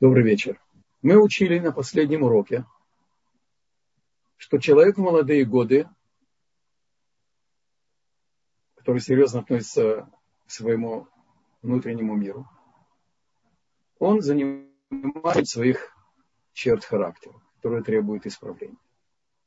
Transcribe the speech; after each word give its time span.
Добрый 0.00 0.24
вечер. 0.24 0.58
Мы 1.02 1.22
учили 1.22 1.58
на 1.58 1.72
последнем 1.72 2.22
уроке, 2.22 2.64
что 4.38 4.56
человек 4.56 4.96
в 4.96 5.00
молодые 5.02 5.44
годы, 5.44 5.86
который 8.76 9.02
серьезно 9.02 9.40
относится 9.40 10.10
к 10.46 10.50
своему 10.50 11.06
внутреннему 11.60 12.16
миру, 12.16 12.48
он 13.98 14.22
занимает 14.22 15.46
своих 15.46 15.94
черт 16.54 16.82
характера, 16.82 17.34
которые 17.56 17.82
требуют 17.82 18.24
исправления. 18.24 18.78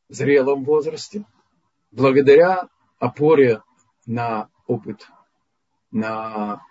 В 0.07 0.13
зрелом 0.13 0.65
возрасте, 0.65 1.25
благодаря 1.89 2.69
опоре 2.99 3.63
на 4.05 4.51
опыт, 4.67 5.09
на 5.89 6.61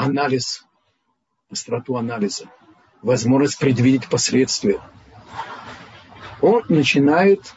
анализ, 0.00 0.64
остроту 1.50 1.96
анализа, 1.96 2.46
возможность 3.02 3.58
предвидеть 3.58 4.08
последствия. 4.08 4.80
Он 6.40 6.64
начинает 6.70 7.54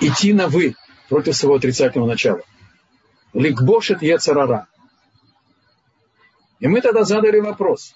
идти 0.00 0.34
на 0.34 0.48
«вы» 0.48 0.74
против 1.08 1.34
своего 1.34 1.56
отрицательного 1.56 2.10
начала. 2.10 2.42
Ликбошет 3.32 4.02
Ецарара. 4.02 4.68
И 6.60 6.66
мы 6.66 6.82
тогда 6.82 7.04
задали 7.04 7.40
вопрос. 7.40 7.94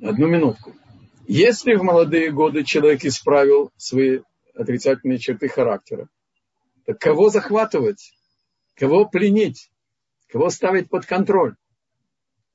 Одну 0.00 0.28
минутку. 0.28 0.74
Если 1.26 1.74
в 1.74 1.82
молодые 1.82 2.30
годы 2.30 2.64
человек 2.64 3.04
исправил 3.04 3.70
свои 3.76 4.20
отрицательные 4.54 5.18
черты 5.18 5.48
характера, 5.48 6.08
то 6.86 6.94
кого 6.94 7.28
захватывать? 7.28 8.14
Кого 8.74 9.04
пленить? 9.04 9.71
Кого 10.32 10.48
ставить 10.48 10.88
под 10.88 11.04
контроль 11.04 11.56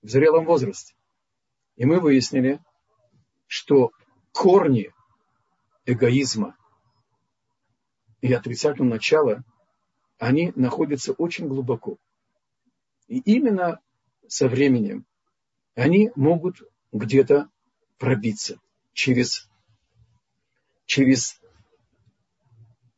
в 0.02 0.10
зрелом 0.10 0.46
возрасте. 0.46 0.96
И 1.76 1.86
мы 1.86 2.00
выяснили, 2.00 2.60
что 3.46 3.92
корни 4.32 4.92
эгоизма 5.86 6.58
и 8.22 8.34
отрицательного 8.34 8.96
начала, 8.96 9.44
они 10.18 10.52
находятся 10.56 11.14
очень 11.14 11.48
глубоко. 11.48 12.00
И 13.08 13.20
именно 13.20 13.80
со 14.28 14.48
временем 14.48 15.06
они 15.76 16.10
могут 16.16 16.64
где-то 16.92 17.48
пробиться 18.00 18.60
через, 18.94 19.48
через 20.88 21.40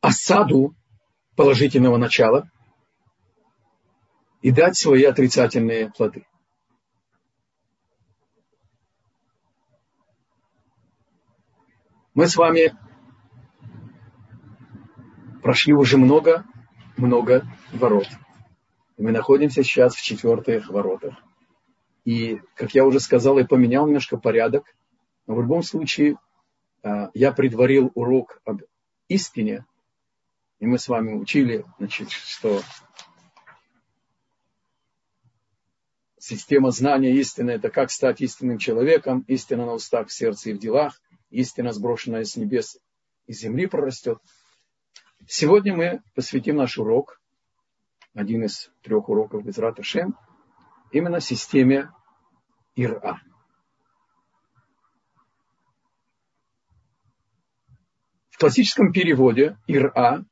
осаду 0.00 0.74
положительного 1.36 1.98
начала– 1.98 2.50
и 4.42 4.50
дать 4.50 4.76
свои 4.76 5.04
отрицательные 5.04 5.90
плоды. 5.90 6.26
Мы 12.14 12.26
с 12.26 12.36
вами 12.36 12.76
прошли 15.42 15.72
уже 15.72 15.96
много, 15.96 16.44
много 16.96 17.46
ворот. 17.72 18.08
Мы 18.98 19.12
находимся 19.12 19.62
сейчас 19.62 19.94
в 19.94 20.02
четвертых 20.02 20.68
воротах. 20.68 21.14
И, 22.04 22.40
как 22.54 22.74
я 22.74 22.84
уже 22.84 23.00
сказал, 23.00 23.38
я 23.38 23.46
поменял 23.46 23.86
немножко 23.86 24.18
порядок. 24.18 24.64
Но 25.26 25.34
в 25.34 25.40
любом 25.40 25.62
случае 25.62 26.16
а, 26.82 27.10
я 27.14 27.32
предварил 27.32 27.90
урок 27.94 28.40
об 28.44 28.62
истине. 29.08 29.64
И 30.58 30.66
мы 30.66 30.78
с 30.78 30.88
вами 30.88 31.14
учили, 31.14 31.64
значит, 31.78 32.10
что 32.10 32.60
система 36.20 36.70
знания 36.70 37.12
истины– 37.14 37.50
это 37.52 37.70
как 37.70 37.90
стать 37.90 38.20
истинным 38.20 38.58
человеком, 38.58 39.24
истина 39.26 39.66
на 39.66 39.72
устах, 39.72 40.08
в 40.08 40.12
сердце 40.12 40.50
и 40.50 40.52
в 40.52 40.58
делах, 40.58 41.00
истина, 41.30 41.72
сброшенная 41.72 42.24
с 42.24 42.36
небес 42.36 42.78
и 43.26 43.32
земли, 43.32 43.66
прорастет. 43.66 44.18
Сегодня 45.26 45.74
мы 45.74 46.02
посвятим 46.14 46.56
наш 46.56 46.78
урок, 46.78 47.20
один 48.14 48.44
из 48.44 48.70
трех 48.82 49.08
уроков 49.08 49.44
без 49.44 49.58
Раташем, 49.58 50.16
именно 50.92 51.20
системе 51.20 51.90
Ира. 52.74 53.20
В 58.30 58.38
классическом 58.38 58.92
переводе 58.92 59.58
Ира 59.66 60.24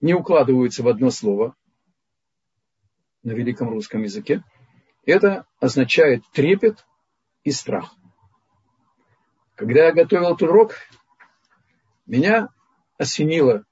не 0.00 0.14
укладывается 0.14 0.82
в 0.82 0.88
одно 0.88 1.10
слово 1.10 1.54
на 3.22 3.32
великом 3.32 3.68
русском 3.68 4.02
языке– 4.02 4.42
это 5.10 5.46
означает 5.58 6.22
трепет 6.32 6.86
и 7.44 7.50
страх. 7.50 7.94
Когда 9.54 9.86
я 9.86 9.92
готовил 9.92 10.28
этот 10.28 10.42
урок, 10.42 10.74
меня 12.06 12.48
осенило 12.96 13.64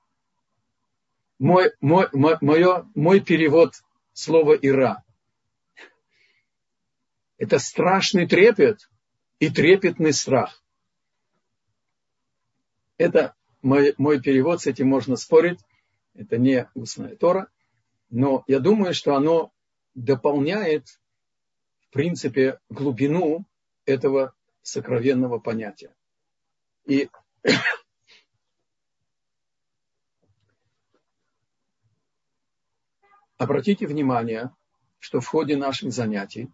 мой, 1.38 1.72
мой, 1.80 2.08
мой, 2.12 2.36
мое, 2.40 2.90
мой 2.94 3.20
перевод 3.20 3.74
слова 4.12 4.54
«ира». 4.54 5.04
Это 7.36 7.58
страшный 7.58 8.26
трепет 8.26 8.90
и 9.38 9.48
трепетный 9.48 10.12
страх. 10.12 10.62
Это 12.96 13.36
мой, 13.62 13.94
мой 13.96 14.20
перевод, 14.20 14.60
с 14.60 14.66
этим 14.66 14.88
можно 14.88 15.14
спорить. 15.14 15.60
Это 16.14 16.36
не 16.36 16.68
устная 16.74 17.14
Тора. 17.14 17.48
Но 18.10 18.42
я 18.48 18.58
думаю, 18.58 18.92
что 18.92 19.14
оно 19.14 19.52
дополняет 19.94 21.00
в 21.88 21.92
принципе, 21.92 22.58
глубину 22.68 23.46
этого 23.86 24.34
сокровенного 24.62 25.38
понятия. 25.38 25.94
И 26.84 27.08
обратите 33.38 33.86
внимание, 33.86 34.50
что 34.98 35.20
в 35.20 35.26
ходе 35.26 35.56
наших 35.56 35.92
занятий 35.92 36.50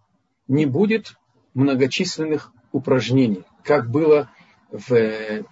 не 0.46 0.66
будет 0.66 1.16
многочисленных 1.54 2.52
упражнений, 2.72 3.44
как 3.64 3.90
было 3.90 4.30
в 4.70 5.44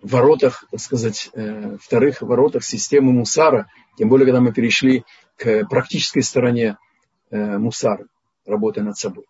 воротах, 0.00 0.64
так 0.70 0.80
сказать, 0.80 1.30
э, 1.32 1.76
вторых 1.82 2.22
воротах 2.22 2.64
системы 2.64 3.12
Мусара, 3.12 3.68
тем 3.98 4.08
более, 4.08 4.24
когда 4.24 4.40
мы 4.40 4.54
перешли 4.54 5.04
к 5.36 5.66
практической 5.66 6.20
стороне 6.22 6.78
э, 7.30 7.58
Мусара 7.58 8.06
работая 8.46 8.82
над 8.82 8.96
собой. 8.96 9.26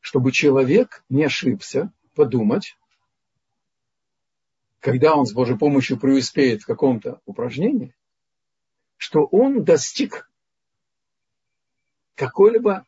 Чтобы 0.00 0.32
человек 0.32 1.04
не 1.08 1.24
ошибся, 1.24 1.92
подумать, 2.14 2.76
когда 4.80 5.16
он 5.16 5.26
с 5.26 5.32
Божьей 5.32 5.58
помощью 5.58 5.98
преуспеет 5.98 6.62
в 6.62 6.66
каком-то 6.66 7.20
упражнении, 7.26 7.94
что 8.96 9.24
он 9.26 9.64
достиг 9.64 10.30
какой-либо 12.14 12.86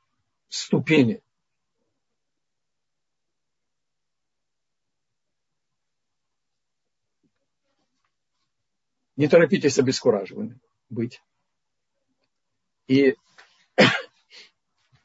ступени. 0.49 1.23
Не 9.17 9.29
торопитесь 9.29 9.79
обескураживанным 9.79 10.61
быть. 10.89 11.21
И 12.87 13.17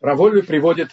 Равольви 0.03 0.41
приводит 0.41 0.89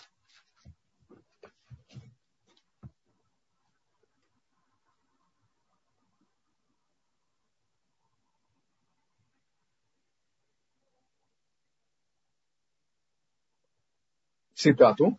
цитату. 14.54 15.18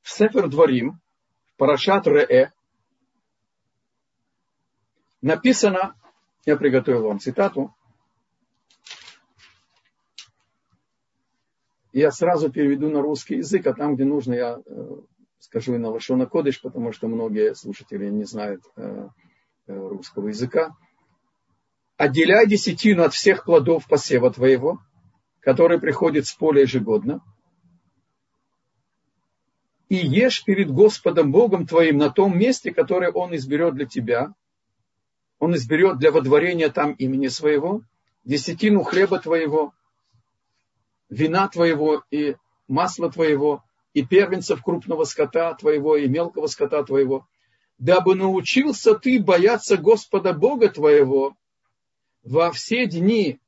В 0.00 0.08
Сефер 0.08 0.48
Дворим, 0.48 0.98
Парашат 1.58 2.06
Ре, 2.06 2.54
написано, 5.20 5.94
я 6.46 6.56
приготовил 6.56 7.02
вам 7.02 7.20
цитату, 7.20 7.76
я 11.92 12.10
сразу 12.10 12.50
переведу 12.50 12.88
на 12.88 13.02
русский 13.02 13.36
язык, 13.36 13.66
а 13.66 13.74
там, 13.74 13.94
где 13.94 14.04
нужно, 14.04 14.34
я 14.34 14.60
э, 14.64 14.96
скажу 15.38 15.74
и 15.74 15.78
на 15.78 15.90
Лашона 15.90 16.26
Кодыш, 16.26 16.60
потому 16.60 16.92
что 16.92 17.08
многие 17.08 17.54
слушатели 17.54 18.08
не 18.08 18.24
знают 18.24 18.62
э, 18.76 19.08
э, 19.66 19.74
русского 19.74 20.28
языка. 20.28 20.74
Отделяй 21.96 22.46
десятину 22.46 23.02
от 23.02 23.12
всех 23.12 23.44
плодов 23.44 23.86
посева 23.86 24.32
твоего, 24.32 24.80
который 25.40 25.80
приходит 25.80 26.26
с 26.26 26.32
поля 26.32 26.62
ежегодно, 26.62 27.20
и 29.88 29.96
ешь 29.96 30.44
перед 30.44 30.70
Господом 30.70 31.32
Богом 31.32 31.66
твоим 31.66 31.98
на 31.98 32.10
том 32.10 32.38
месте, 32.38 32.72
которое 32.72 33.10
Он 33.10 33.34
изберет 33.34 33.74
для 33.74 33.86
тебя, 33.86 34.32
он 35.40 35.56
изберет 35.56 35.98
для 35.98 36.12
водворения 36.12 36.68
там 36.68 36.92
имени 36.92 37.28
своего, 37.28 37.82
десятину 38.24 38.82
хлеба 38.82 39.18
твоего, 39.18 39.72
вина 41.10 41.48
твоего 41.48 42.04
и 42.10 42.36
масла 42.68 43.10
твоего, 43.10 43.64
и 43.92 44.04
первенцев 44.04 44.62
крупного 44.62 45.04
скота 45.04 45.52
твоего 45.54 45.96
и 45.96 46.08
мелкого 46.08 46.46
скота 46.46 46.82
твоего, 46.84 47.26
дабы 47.78 48.14
научился 48.14 48.94
ты 48.94 49.20
бояться 49.20 49.76
Господа 49.76 50.32
Бога 50.32 50.68
твоего 50.68 51.36
во 52.22 52.52
все 52.52 52.86
дни. 52.86 53.40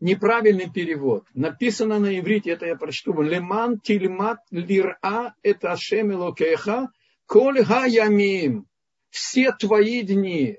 Неправильный 0.00 0.70
перевод. 0.70 1.26
Написано 1.32 1.98
на 1.98 2.18
иврите, 2.18 2.50
это 2.50 2.66
я 2.66 2.76
прочту. 2.76 3.20
Леман 3.22 3.78
тильмат 3.78 4.40
лира 4.50 4.98
это 5.42 5.72
ашемилокеха 5.72 6.90
коль 7.26 7.64
хаямим. 7.64 8.66
Все 9.10 9.52
твои 9.52 10.02
дни. 10.02 10.58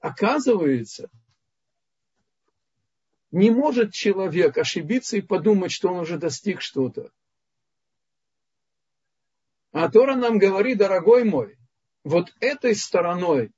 Оказывается, 0.00 1.10
не 3.30 3.50
может 3.50 3.92
человек 3.92 4.56
ошибиться 4.56 5.16
и 5.16 5.22
подумать, 5.22 5.72
что 5.72 5.88
он 5.88 6.00
уже 6.00 6.18
достиг 6.18 6.60
что-то. 6.60 7.10
А 9.72 9.90
Тора 9.90 10.16
нам 10.16 10.38
говорит, 10.38 10.78
дорогой 10.78 11.24
мой, 11.24 11.58
вот 12.04 12.32
этой 12.40 12.74
стороной 12.74 13.52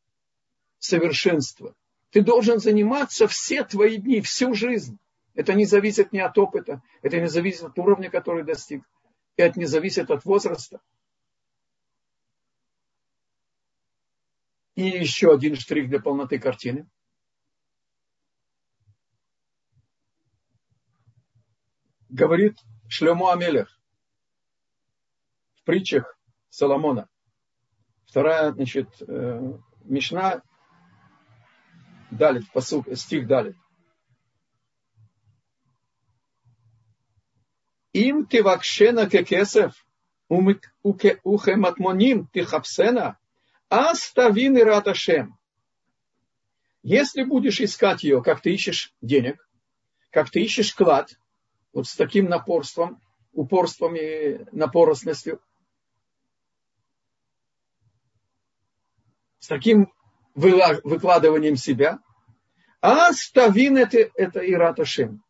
совершенства 0.78 1.74
ты 2.10 2.22
должен 2.22 2.58
заниматься 2.58 3.28
все 3.28 3.64
твои 3.64 3.96
дни, 3.96 4.20
всю 4.20 4.54
жизнь. 4.54 4.98
Это 5.34 5.54
не 5.54 5.64
зависит 5.64 6.12
ни 6.12 6.18
от 6.18 6.36
опыта, 6.36 6.82
это 7.02 7.20
не 7.20 7.28
зависит 7.28 7.62
от 7.62 7.78
уровня, 7.78 8.10
который 8.10 8.42
достиг, 8.42 8.82
и 9.36 9.42
это 9.42 9.58
не 9.58 9.66
зависит 9.66 10.10
от 10.10 10.24
возраста. 10.24 10.80
И 14.74 14.82
еще 14.82 15.32
один 15.32 15.54
штрих 15.54 15.88
для 15.88 16.00
полноты 16.00 16.38
картины. 16.38 16.88
Говорит 22.10 22.58
Шлему 22.88 23.28
Амелех 23.28 23.78
в 25.54 25.62
притчах 25.62 26.18
Соломона. 26.48 27.08
Вторая, 28.06 28.52
значит, 28.52 28.88
э, 29.06 29.52
Мишна 29.84 30.42
Далит, 32.10 32.50
посук, 32.50 32.86
стих 32.96 33.28
Далит. 33.28 33.56
Им 37.92 38.26
ты 38.26 38.42
вакшена 38.42 39.08
кекесев, 39.08 39.86
ухематмоним 40.28 42.26
ты 42.26 42.44
хапсена, 42.44 43.18
аставин 43.68 44.56
и 44.56 44.62
раташем. 44.62 45.38
Если 46.82 47.22
будешь 47.22 47.60
искать 47.60 48.02
ее, 48.02 48.20
как 48.20 48.40
ты 48.40 48.52
ищешь 48.52 48.92
денег, 49.00 49.48
как 50.10 50.30
ты 50.30 50.40
ищешь 50.40 50.74
клад, 50.74 51.12
вот 51.72 51.86
с 51.86 51.94
таким 51.94 52.28
напорством, 52.28 53.00
упорством 53.32 53.96
и 53.96 54.44
напорностью, 54.52 55.40
с 59.38 59.46
таким 59.48 59.92
выкладыванием 60.34 61.56
себя, 61.56 62.00
а 62.80 63.12
ставин 63.12 63.76
это, 63.76 64.10
это 64.14 64.40
Ираташем. 64.40 65.22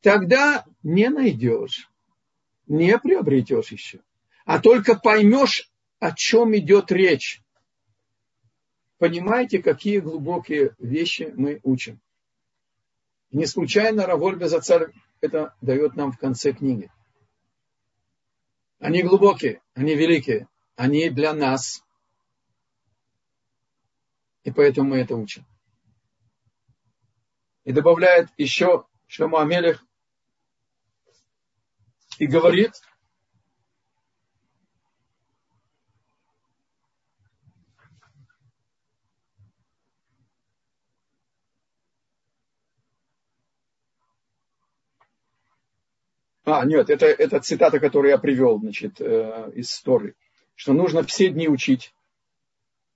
Тогда 0.00 0.64
не 0.82 1.08
найдешь, 1.08 1.90
не 2.66 2.98
приобретешь 2.98 3.72
еще, 3.72 4.00
а 4.44 4.60
только 4.60 4.94
поймешь, 4.96 5.70
о 5.98 6.12
чем 6.12 6.56
идет 6.56 6.92
речь. 6.92 7.42
Понимаете, 8.98 9.62
какие 9.62 9.98
глубокие 9.98 10.74
вещи 10.78 11.32
мы 11.36 11.60
учим. 11.64 12.00
не 13.30 13.46
случайно 13.46 14.06
Раволь 14.06 14.36
Безацар 14.36 14.92
это 15.20 15.54
дает 15.60 15.96
нам 15.96 16.12
в 16.12 16.18
конце 16.18 16.52
книги. 16.52 16.90
Они 18.78 19.02
глубокие, 19.02 19.62
они 19.74 19.94
великие, 19.94 20.48
они 20.76 21.10
для 21.10 21.32
нас– 21.32 21.82
и 24.46 24.52
поэтому 24.52 24.90
мы 24.90 24.98
это 24.98 25.16
учим. 25.16 25.44
И 27.64 27.72
добавляет 27.72 28.28
еще 28.36 28.86
Шлема 29.08 29.42
Амелех 29.42 29.84
и 32.20 32.28
говорит, 32.28 32.80
А, 46.46 46.64
нет, 46.64 46.90
это, 46.90 47.06
это 47.06 47.40
цитата, 47.40 47.80
которую 47.80 48.12
я 48.12 48.18
привел, 48.18 48.60
значит, 48.60 49.00
э, 49.00 49.50
из 49.56 49.72
истории, 49.72 50.14
что 50.54 50.72
нужно 50.72 51.02
все 51.02 51.28
дни 51.28 51.48
учить 51.48 51.92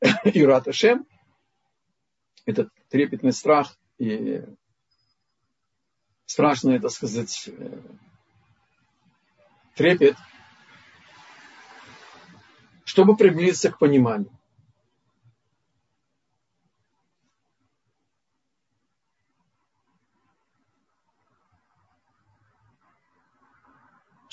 Ират 0.25 0.69
Ашем, 0.69 1.05
этот 2.47 2.71
трепетный 2.89 3.33
страх 3.33 3.77
и 3.99 4.45
страшный, 6.27 6.79
так 6.79 6.93
сказать, 6.93 7.49
э, 7.49 7.81
трепет, 9.75 10.17
чтобы 12.85 13.17
приблизиться 13.17 13.73
к 13.73 13.81
пониманию. 13.81 14.31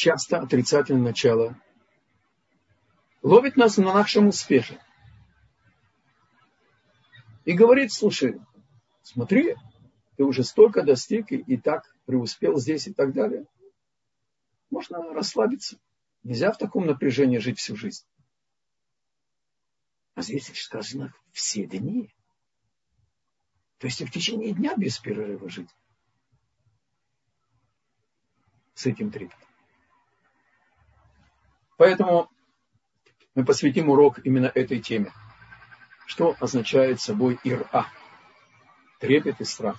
Часто 0.08 0.40
отрицательное 0.40 1.02
начало 1.02 1.62
ловит 3.22 3.58
нас 3.58 3.76
на 3.76 3.94
нашем 3.94 4.30
успехе 4.30 4.80
и 7.44 7.52
говорит, 7.52 7.92
слушай, 7.92 8.40
смотри, 9.02 9.58
ты 10.16 10.24
уже 10.24 10.46
столько 10.46 10.84
достиг 10.84 11.34
и, 11.34 11.40
и 11.40 11.58
так 11.58 11.94
преуспел 12.06 12.56
здесь 12.56 12.88
и 12.88 12.94
так 12.94 13.14
далее. 13.14 13.48
Можно 14.70 15.14
расслабиться. 15.14 15.78
Нельзя 16.24 16.54
в 16.54 16.58
таком 16.58 16.86
напряжении 16.86 17.40
жить 17.40 17.60
всю 17.60 17.76
жизнь. 17.76 18.06
А 20.16 20.22
здесь 20.22 20.50
сказано 20.58 21.14
все 21.34 21.66
дни. 21.66 22.16
То 23.78 23.88
есть 23.88 24.02
в 24.02 24.10
течение 24.10 24.54
дня 24.54 24.74
без 24.78 25.00
перерыва 25.00 25.50
жить. 25.50 25.76
С 28.74 28.86
этим 28.86 29.12
трепетом. 29.12 29.57
Поэтому 31.78 32.30
мы 33.36 33.46
посвятим 33.46 33.90
урок 33.90 34.20
именно 34.26 34.52
этой 34.54 34.82
теме 34.82 35.14
что 36.08 36.36
означает 36.40 37.02
собой 37.02 37.38
ира, 37.44 37.86
трепет 39.00 39.42
и 39.42 39.44
страх. 39.44 39.78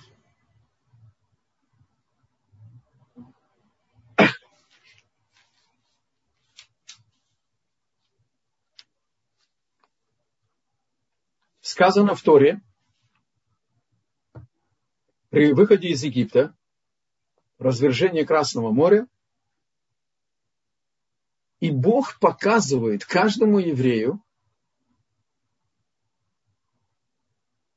Сказано 11.61 12.13
в 12.15 12.21
Торе, 12.21 12.61
при 15.29 15.53
выходе 15.53 15.89
из 15.89 16.03
Египта, 16.03 16.55
развержение 17.57 18.25
Красного 18.25 18.71
моря, 18.71 19.07
и 21.59 21.71
Бог 21.71 22.19
показывает 22.19 23.05
каждому 23.05 23.59
еврею, 23.59 24.23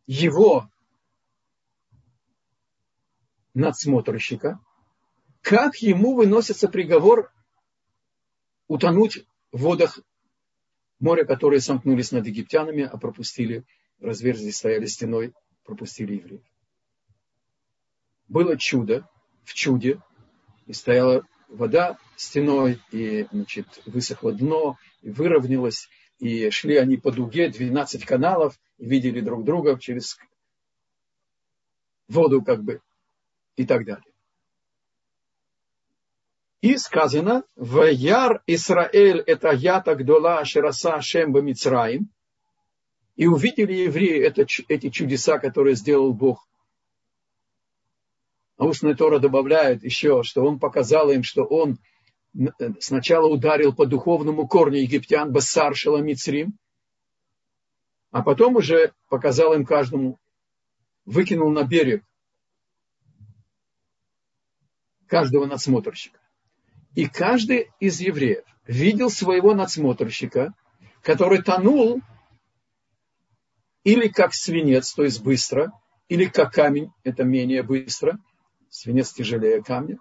его 0.07 0.71
надсмотрщика, 3.55 4.61
как 5.41 5.77
ему 5.77 6.15
выносится 6.15 6.69
приговор 6.69 7.33
утонуть 8.69 9.25
в 9.51 9.63
водах 9.63 9.99
моря, 11.01 11.25
которые 11.25 11.61
сомкнулись 11.61 12.13
над 12.13 12.27
египтянами, 12.27 12.85
а 12.85 12.97
пропустили, 12.97 13.65
разверзли, 13.99 14.51
стояли 14.51 14.87
стеной, 14.87 15.35
пропустили 15.65 16.15
евреев. 16.15 16.45
Было 18.29 18.57
чудо, 18.57 19.09
в 19.45 19.53
чуде, 19.53 20.01
и 20.67 20.73
стояла 20.73 21.27
вода 21.49 21.99
стеной, 22.17 22.81
и 22.91 23.27
значит, 23.33 23.67
высохло 23.87 24.33
дно, 24.33 24.77
и 25.01 25.11
выровнялось, 25.11 25.89
и 26.19 26.51
шли 26.51 26.77
они 26.77 26.97
по 26.97 27.11
дуге, 27.13 27.49
12 27.49 28.05
каналов, 28.05 28.59
и 28.79 28.87
видели 28.87 29.21
друг 29.21 29.45
друга 29.45 29.79
через 29.79 30.19
воду 32.09 32.43
как 32.43 32.63
бы, 32.63 32.81
и 33.57 33.67
так 33.67 33.85
далее. 33.85 34.13
И 36.63 36.77
сказано, 36.77 37.43
в 37.57 37.91
Яр 37.91 38.41
Исраэль 38.47 39.21
это 39.27 39.51
ята 39.51 39.97
гдола 39.97 40.45
шераса 40.45 41.01
шем 41.01 41.33
Мицраим, 41.45 42.09
И 43.17 43.27
увидели 43.27 43.73
евреи 43.73 44.23
это, 44.23 44.47
эти 44.69 44.91
чудеса, 44.91 45.39
которые 45.39 45.75
сделал 45.75 46.13
Бог. 46.13 46.47
А 48.59 48.65
устная 48.65 48.95
Тора 48.95 49.19
добавляет 49.19 49.83
еще, 49.83 50.23
что 50.23 50.45
он 50.45 50.61
показал 50.61 51.11
им, 51.11 51.25
что 51.25 51.43
он 51.43 51.79
сначала 52.81 53.29
ударил 53.29 53.75
по 53.75 53.87
духовному 53.87 54.47
корню 54.49 54.79
египтян 54.79 55.33
Басар 55.33 55.75
Шаламицрим, 55.75 56.59
а 58.11 58.23
потом 58.23 58.57
уже 58.57 58.93
показал 59.09 59.55
им 59.55 59.65
каждому, 59.65 60.19
выкинул 61.05 61.51
на 61.51 61.65
берег 61.65 62.05
каждого 65.07 65.47
надсмотрщика. 65.47 66.19
И 66.95 67.07
каждый 67.07 67.71
из 67.81 68.01
евреев 68.01 68.45
видел 68.67 69.11
своего 69.11 69.55
надсмотрщика, 69.55 70.55
который 71.03 71.43
тонул 71.43 72.01
или 73.85 74.09
как 74.09 74.33
свинец, 74.35 74.93
то 74.93 75.03
есть 75.03 75.23
быстро, 75.23 75.73
или 76.09 76.27
как 76.27 76.53
камень, 76.53 76.91
это 77.03 77.25
менее 77.25 77.63
быстро, 77.63 78.19
свинец 78.69 79.13
тяжелее 79.13 79.63
камня, 79.63 79.99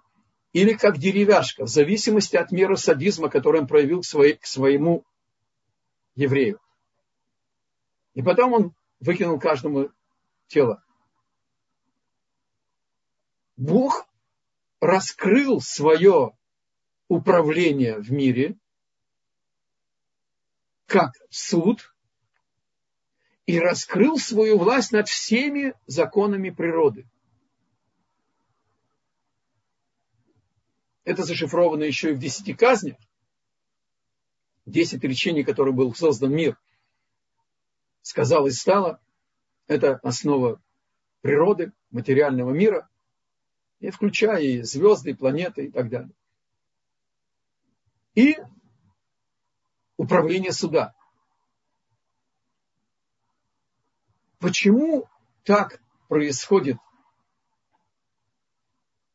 или 0.52 0.74
как 0.74 0.98
деревяшка, 0.98 1.64
в 1.64 1.68
зависимости 1.68 2.36
от 2.36 2.52
меры 2.52 2.76
садизма, 2.76 3.28
который 3.28 3.62
он 3.62 3.66
проявил 3.66 4.02
к, 4.02 4.04
своей, 4.04 4.34
к 4.34 4.46
своему 4.46 5.04
еврею. 6.14 6.60
И 8.14 8.22
потом 8.22 8.52
он 8.52 8.74
выкинул 9.00 9.40
каждому 9.40 9.90
тело. 10.48 10.82
Бог 13.56 14.06
раскрыл 14.80 15.60
свое 15.60 16.36
управление 17.08 17.98
в 17.98 18.10
мире 18.10 18.56
как 20.86 21.12
суд 21.30 21.94
и 23.46 23.58
раскрыл 23.58 24.18
свою 24.18 24.58
власть 24.58 24.92
над 24.92 25.08
всеми 25.08 25.74
законами 25.86 26.50
природы. 26.50 27.08
Это 31.04 31.24
зашифровано 31.24 31.82
еще 31.82 32.10
и 32.10 32.14
в 32.14 32.18
десяти 32.18 32.54
казнях. 32.54 32.96
Десять 34.66 35.02
речений, 35.02 35.42
которым 35.42 35.74
был 35.74 35.94
создан 35.94 36.32
мир. 36.32 36.58
Сказал 38.02 38.46
и 38.46 38.50
стало. 38.50 39.00
Это 39.66 39.96
основа 40.02 40.62
природы, 41.20 41.72
материального 41.90 42.52
мира. 42.52 42.88
И 43.80 43.90
включая 43.90 44.42
и 44.42 44.62
звезды, 44.62 45.10
и 45.10 45.14
планеты 45.14 45.66
и 45.66 45.70
так 45.70 45.88
далее. 45.88 46.14
И 48.14 48.36
управление 49.96 50.52
суда. 50.52 50.94
Почему 54.38 55.08
так 55.44 55.80
происходит 56.08 56.76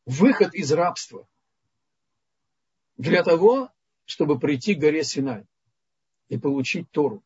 выход 0.06 0.53
из 0.53 0.72
рабства? 0.74 1.27
Для 2.98 3.24
того, 3.24 3.72
чтобы 4.06 4.39
прийти 4.39 4.75
к 4.75 4.80
горе 4.80 5.04
Синай 5.04 5.46
и 6.30 6.38
получить 6.38 6.89
Тору. 6.92 7.24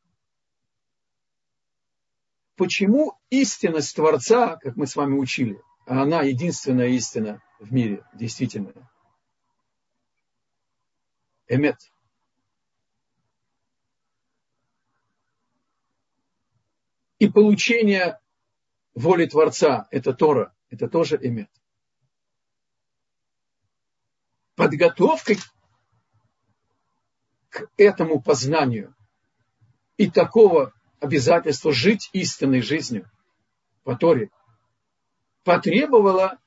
Почему 2.56 3.18
истинность 3.30 3.96
Творца, 3.96 4.58
как 4.58 4.76
мы 4.76 4.86
с 4.86 4.96
вами 4.96 5.18
учили, 5.18 5.62
она 5.86 6.22
единственная 6.22 6.90
истина 6.90 7.42
в 7.60 7.74
мире, 7.74 8.06
действительно, 8.14 8.90
эмет. 11.48 11.78
И 17.20 17.30
получение 17.30 18.20
воли 18.94 19.26
Творца, 19.26 19.88
это 19.92 20.14
Тора, 20.14 20.56
это 20.70 20.88
тоже 20.88 21.20
эмет. 21.22 21.50
Подготовка 24.56 25.36
к 27.52 27.70
этому 27.78 28.22
познанию. 28.22 28.96
И 29.98 30.10
такого 30.10 30.74
обязательства 31.00 31.72
жить 31.72 32.10
истинной 32.14 32.62
жизнью. 32.62 33.12
По 33.84 33.96
Торе. 33.96 34.32
Потребовало 35.44 36.40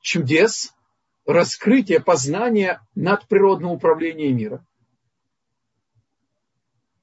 чудес, 0.00 0.74
раскрытия 1.24 2.00
познания 2.00 2.80
надприродного 2.94 3.72
управления 3.72 4.32
мира. 4.32 4.66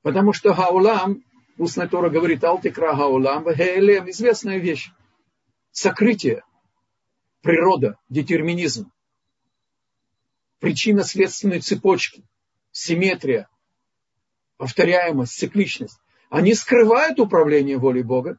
Потому 0.01 0.33
что 0.33 0.53
Гаулам, 0.53 1.23
устная 1.57 1.87
Тора 1.87 2.09
говорит, 2.09 2.43
Алтикра 2.43 2.93
Гаулам, 2.93 3.45
Геэлем, 3.45 4.09
известная 4.09 4.57
вещь. 4.57 4.91
Сокрытие, 5.71 6.43
природа, 7.41 7.97
детерминизм, 8.09 8.91
причинно-следственной 10.59 11.61
цепочки– 11.61 12.23
симметрия, 12.75 13.47
повторяемость, 14.57 15.39
цикличность, 15.39 15.97
они 16.29 16.53
скрывают 16.53 17.19
управление 17.19 17.77
волей 17.77 18.03
Бога, 18.03 18.37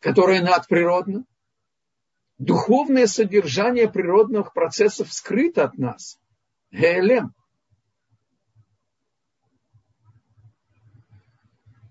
которое 0.00 0.42
надприродно. 0.42 1.26
Духовное 2.38 3.06
содержание 3.06 3.90
природных 3.90 4.54
процессов 4.54 5.12
скрыто 5.12 5.64
от 5.64 5.76
нас. 5.76 6.18
Гелем. 6.70 7.34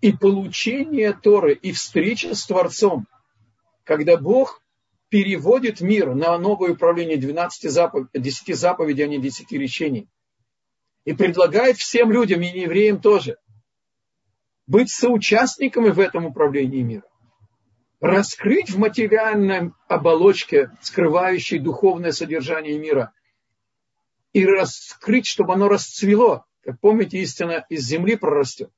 И 0.02 0.14
получение 0.14 1.14
Торы, 1.14 1.54
и 1.54 1.72
встреча 1.72 2.34
с 2.34 2.46
Творцом, 2.46 3.08
когда 3.84 4.18
Бог 4.18 4.62
переводит 5.10 5.82
мир 5.82 6.16
на 6.16 6.38
новое 6.40 6.72
управление 6.72 7.18
12 7.18 7.72
запов... 7.72 8.08
10 8.14 8.56
заповедей, 8.56 9.06
а 9.06 9.08
не 9.08 9.20
10 9.20 9.52
речений, 9.52 10.08
и 11.06 11.14
предлагает 11.14 11.78
всем 11.78 12.12
людям, 12.12 12.42
и 12.42 12.48
евреям 12.48 13.00
тоже, 13.00 13.38
быть 14.68 14.90
соучастниками 14.90 15.90
в 15.90 16.00
этом 16.00 16.26
управлении 16.26 16.82
миром. 16.82 17.10
Раскрыть 18.02 18.72
в 18.72 18.78
материальной 18.78 19.72
оболочке, 19.88 20.72
скрывающей 20.82 21.60
духовное 21.60 22.12
содержание 22.12 22.78
мира, 22.78 23.14
и 24.34 24.46
раскрыть, 24.46 25.28
чтобы 25.28 25.54
оно 25.54 25.70
расцвело. 25.70 26.46
Как 26.62 26.80
помните, 26.80 27.20
истина 27.20 27.66
из 27.70 27.86
земли 27.86 28.18
прорастет. 28.18 28.72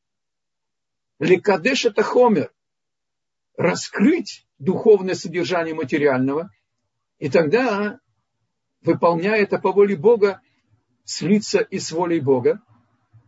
Лекадеш 1.19 1.85
это 1.85 2.03
хомер. 2.03 2.53
Раскрыть 3.55 4.45
духовное 4.59 5.15
содержание 5.15 5.73
материального, 5.73 6.51
и 7.17 7.29
тогда, 7.29 7.99
выполняя 8.81 9.41
это 9.41 9.57
по 9.57 9.71
воле 9.71 9.95
Бога, 9.95 10.41
слиться 11.07 11.59
и 11.59 11.79
с 11.79 11.91
волей 11.91 12.19
Бога, 12.19 12.61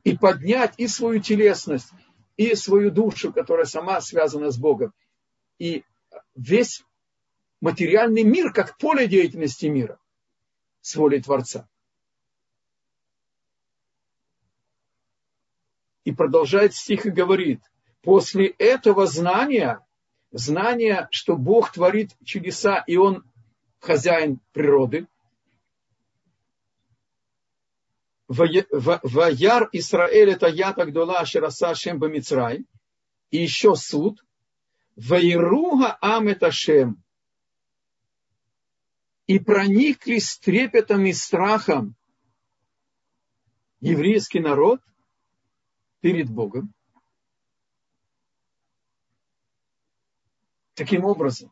и 0.03 0.15
поднять 0.15 0.73
и 0.77 0.87
свою 0.87 1.21
телесность, 1.21 1.89
и 2.35 2.53
свою 2.53 2.91
душу, 2.91 3.31
которая 3.31 3.65
сама 3.65 4.01
связана 4.01 4.51
с 4.51 4.57
Богом, 4.57 4.93
и 5.57 5.83
весь 6.35 6.83
материальный 7.61 8.23
мир, 8.23 8.51
как 8.51 8.77
поле 8.77 9.07
деятельности 9.07 9.67
мира, 9.67 9.97
с 10.81 10.95
волей 10.95 11.21
Творца. 11.21 11.69
И 16.03 16.11
продолжает 16.11 16.75
стих 16.75 17.05
и 17.05 17.11
говорит, 17.11 17.61
после 18.01 18.47
этого 18.47 19.05
знания, 19.05 19.85
знания, 20.31 21.07
что 21.11 21.37
Бог 21.37 21.71
творит 21.71 22.11
чудеса, 22.25 22.83
и 22.85 22.97
Он 22.97 23.23
хозяин 23.79 24.41
природы– 24.51 25.07
Ваяр 28.29 29.69
Исраэль 29.71 30.29
это 30.29 30.45
я 30.47 30.71
так 30.73 30.93
дола 30.93 31.19
Ашераса 31.19 31.73
Шем 31.73 31.97
Бамицрай. 31.97 32.63
И 33.31 33.37
еще 33.37 33.75
суд. 33.75 34.23
Вайруга 34.95 35.97
Ам 35.99 36.27
это 36.27 36.51
Шем. 36.51 37.03
И 39.25 39.39
проникли 39.39 40.19
с 40.19 40.37
трепетом 40.37 41.05
и 41.07 41.13
страхом 41.13 41.95
еврейский 43.79 44.39
народ 44.39 44.79
перед 46.01 46.29
Богом. 46.29 46.73
Таким 50.75 51.03
образом, 51.03 51.51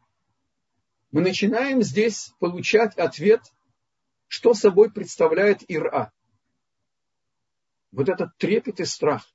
мы 1.12 1.22
начинаем 1.22 1.82
здесь 1.82 2.34
получать 2.40 2.96
ответ, 2.98 3.42
что 4.28 4.54
собой 4.54 4.92
представляет 4.92 5.64
Ира 5.68 6.12
вот 7.92 8.10
этот 8.10 8.36
трепет 8.38 8.80
и 8.80 8.86
страх. 8.86 9.34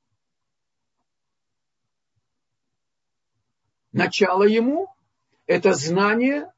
Начало 3.92 4.44
ему– 4.44 4.88
это 5.46 5.74
знание 5.74 6.52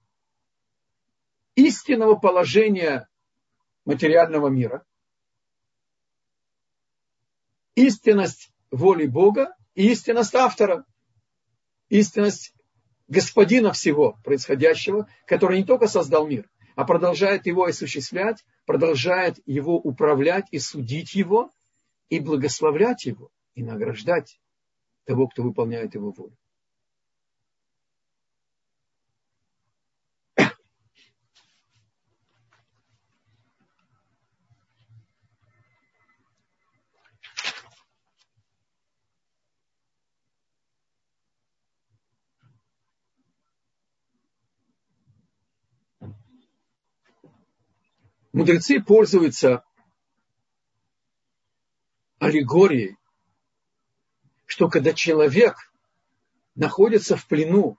истинного 1.56 2.14
положения 2.14 3.08
материального 3.84 4.48
мира, 4.48 4.84
истинность 7.74 8.52
воли 8.70 9.06
Бога 9.06 9.56
и 9.74 9.90
истинность 9.90 10.34
автора, 10.34 10.84
истинность 11.88 12.54
господина 13.08 13.72
всего 13.72 14.18
происходящего, 14.24 15.08
который 15.26 15.58
не 15.58 15.64
только 15.64 15.86
создал 15.86 16.26
мир, 16.26 16.48
а 16.76 16.84
продолжает 16.84 17.46
его 17.46 17.64
осуществлять, 17.64 18.44
продолжает 18.64 19.40
его 19.46 19.76
управлять 19.76 20.46
и 20.50 20.58
судить 20.58 21.14
его, 21.14 21.50
и 22.14 22.20
благословлять 22.20 23.06
его, 23.06 23.32
и 23.56 23.64
награждать 23.64 24.40
того, 25.04 25.26
кто 25.26 25.42
выполняет 25.42 25.94
его 25.94 26.12
волю. 26.12 26.36
Мудрецы 48.32 48.80
пользуются 48.80 49.64
аллегорией, 52.24 52.96
что 54.46 54.70
когда 54.70 54.94
человек 54.94 55.56
находится 56.54 57.16
в 57.16 57.26
плену 57.26 57.78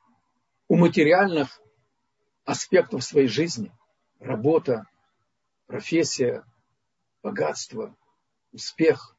у 0.67 0.75
материальных 0.75 1.59
аспектов 2.43 3.03
своей 3.03 3.27
жизни, 3.27 3.75
работа, 4.19 4.87
профессия, 5.65 6.45
богатство, 7.23 7.95
успех, 8.51 9.17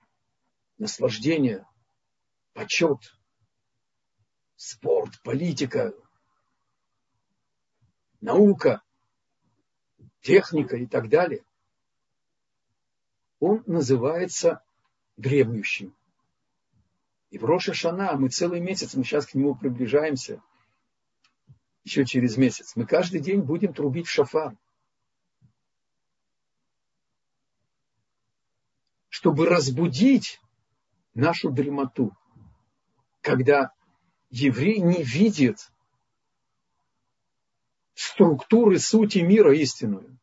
наслаждение, 0.78 1.66
почет, 2.52 3.00
спорт, 4.54 5.20
политика, 5.22 5.92
наука, 8.20 8.80
техника 10.20 10.76
и 10.76 10.86
так 10.86 11.08
далее, 11.08 11.44
он 13.40 13.64
называется 13.66 14.62
дремлющим. 15.16 15.94
И 17.30 17.38
в 17.38 17.44
Роша 17.44 17.74
Шана 17.74 18.16
мы 18.16 18.28
целый 18.28 18.60
месяц, 18.60 18.94
мы 18.94 19.04
сейчас 19.04 19.26
к 19.26 19.34
нему 19.34 19.54
приближаемся, 19.54 20.42
еще 21.84 22.04
через 22.04 22.36
месяц, 22.36 22.74
мы 22.76 22.86
каждый 22.86 23.20
день 23.20 23.42
будем 23.42 23.72
трубить 23.72 24.06
в 24.06 24.10
шафар. 24.10 24.56
Чтобы 29.08 29.46
разбудить 29.46 30.40
нашу 31.14 31.50
дремоту, 31.50 32.16
когда 33.20 33.72
еврей 34.30 34.80
не 34.80 35.02
видит 35.02 35.70
структуры 37.94 38.78
сути 38.78 39.18
мира 39.18 39.54
истинную. 39.56 40.18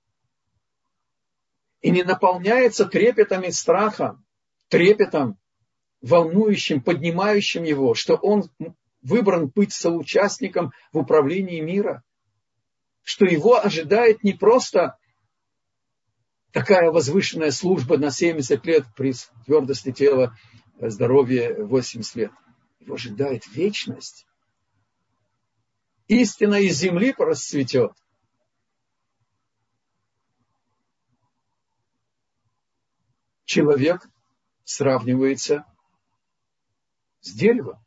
И 1.81 1.91
не 1.91 2.03
наполняется 2.03 2.85
трепетом 2.85 3.43
и 3.43 3.51
страхом, 3.51 4.23
трепетом, 4.69 5.37
волнующим, 6.01 6.81
поднимающим 6.81 7.63
его, 7.63 7.93
что 7.93 8.15
он 8.15 8.49
выбран 9.01 9.47
быть 9.47 9.73
соучастником 9.73 10.71
в 10.91 10.97
управлении 10.97 11.59
мира, 11.59 12.03
что 13.03 13.25
его 13.25 13.63
ожидает 13.63 14.23
не 14.23 14.33
просто 14.33 14.97
такая 16.51 16.91
возвышенная 16.91 17.51
служба 17.51 17.97
на 17.97 18.11
70 18.11 18.65
лет 18.65 18.85
при 18.95 19.13
твердости 19.45 19.91
тела, 19.91 20.35
здоровье 20.79 21.63
80 21.65 22.15
лет. 22.15 22.31
Его 22.79 22.95
ожидает 22.95 23.47
вечность 23.47 24.25
истина 26.07 26.55
из 26.55 26.77
земли 26.77 27.13
расцветет. 27.17 27.91
Человек 33.45 34.07
сравнивается 34.63 35.65
с 37.21 37.33
деревом. 37.33 37.83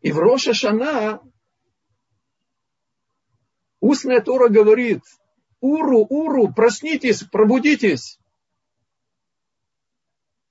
И 0.00 0.12
в 0.12 0.18
Роша 0.18 0.54
Шана 0.54 1.20
устная 3.80 4.20
Тора 4.20 4.48
говорит, 4.48 5.02
Уру, 5.60 6.06
Уру, 6.08 6.52
проснитесь, 6.52 7.24
пробудитесь 7.24 8.18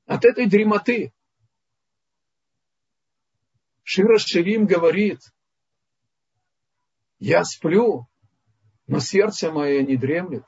от 0.06 0.26
этой 0.26 0.48
дремоты. 0.48 1.14
Шира 3.84 4.18
Ширим 4.18 4.66
говорит, 4.66 5.22
я 7.20 7.44
сплю, 7.44 8.08
но 8.88 9.00
сердце 9.00 9.52
мое 9.52 9.84
не 9.84 9.96
дремлет. 9.96 10.44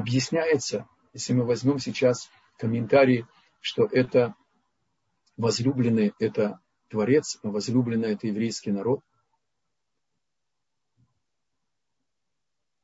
Объясняется, 0.00 0.88
если 1.12 1.34
мы 1.34 1.44
возьмем 1.44 1.78
сейчас 1.78 2.30
комментарий, 2.56 3.26
что 3.60 3.84
это 3.84 4.34
возлюбленный, 5.36 6.14
это 6.18 6.58
Творец, 6.88 7.38
а 7.42 7.48
возлюбленный 7.50 8.14
это 8.14 8.26
еврейский 8.26 8.70
народ. 8.70 9.02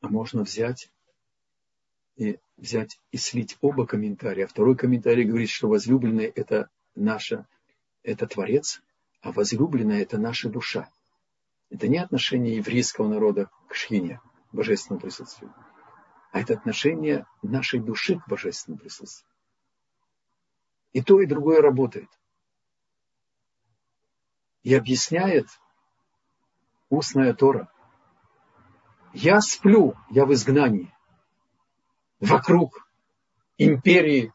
А 0.03 0.09
можно 0.09 0.43
взять 0.43 0.91
и 2.17 2.39
взять 2.59 3.01
и 3.13 3.17
слить 3.17 3.57
оба 3.63 3.87
комментария. 3.87 4.47
Второй 4.47 4.77
комментарий 4.77 5.25
говорит, 5.25 5.49
что 5.49 5.71
возлюбленный 5.71 6.27
это 6.27 6.69
наша– 6.95 7.47
это 8.03 8.27
Творец, 8.27 8.83
а 9.23 9.33
возлюбленная– 9.33 10.03
это 10.03 10.19
наша 10.19 10.51
душа. 10.51 10.91
Это 11.71 11.89
не 11.89 11.97
отношение 11.97 12.57
еврейского 12.57 13.09
народа 13.09 13.49
к 13.71 13.75
Шхине, 13.75 14.21
божественному 14.53 15.01
присутствию, 15.01 15.55
а 16.37 16.41
это 16.41 16.53
отношение 16.53 17.27
нашей 17.41 17.81
души 17.81 18.19
к 18.19 18.29
божественному 18.29 18.79
присутствию. 18.79 19.33
И 20.93 21.01
то, 21.01 21.19
и 21.23 21.25
другое 21.25 21.63
работает. 21.63 22.11
И 24.63 24.75
объясняет 24.75 25.47
устная 26.91 27.33
Тора. 27.33 27.73
Я 29.15 29.41
сплю, 29.41 29.95
я 30.11 30.27
в 30.27 30.35
изгнании. 30.35 30.95
Вокруг 32.21 32.87
империи 33.57 34.31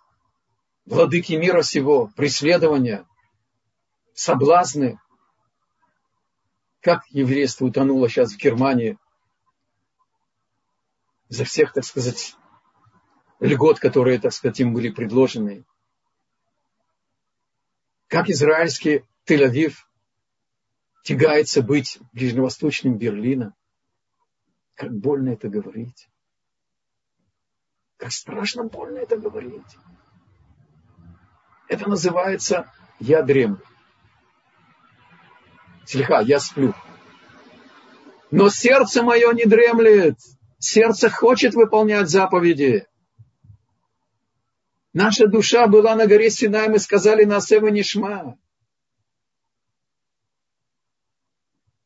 владыки 0.86 1.34
мира 1.34 1.62
сего, 1.62 2.08
преследования, 2.16 3.06
соблазны. 4.16 5.00
Как 6.80 7.06
еврейство 7.10 7.66
утонуло 7.66 8.10
сейчас 8.10 8.34
в 8.34 8.38
Германии 8.38 8.98
за 11.32 11.46
всех, 11.46 11.72
так 11.72 11.86
сказать, 11.86 12.36
льгот, 13.40 13.80
которые, 13.80 14.20
так 14.20 14.34
сказать, 14.34 14.60
им 14.60 14.74
были 14.74 14.90
предложены. 14.90 15.64
Как 18.08 18.30
израильский 18.30 19.06
Тель-Авив 19.26 19.76
тягается 21.04 21.62
быть 21.62 22.00
ближневосточным 22.12 22.98
Берлином. 22.98 23.56
Как 24.76 24.92
больно 24.92 25.30
это 25.30 25.48
говорить. 25.48 26.10
Как 27.96 28.12
страшно 28.12 28.66
больно 28.66 28.98
это 28.98 29.16
говорить. 29.16 29.78
Это 31.70 31.90
называется 31.90 32.70
«я 33.00 33.22
дремлю». 33.22 33.62
Слегка, 35.86 36.20
я 36.20 36.42
сплю. 36.42 36.74
Но 38.32 38.50
сердце 38.50 39.02
мое 39.02 39.32
не 39.32 39.46
дремлет. 39.46 40.18
Сердце 40.62 41.10
хочет 41.10 41.56
выполнять 41.56 42.08
заповеди. 42.08 42.88
Наша 44.94 45.28
душа 45.28 45.66
была 45.66 45.96
на 45.96 46.06
горе 46.06 46.30
Синай, 46.30 46.70
мы 46.70 46.78
сказали 46.78 47.24
на 47.24 47.42
Сева 47.42 47.70
Нишма. 47.70 48.38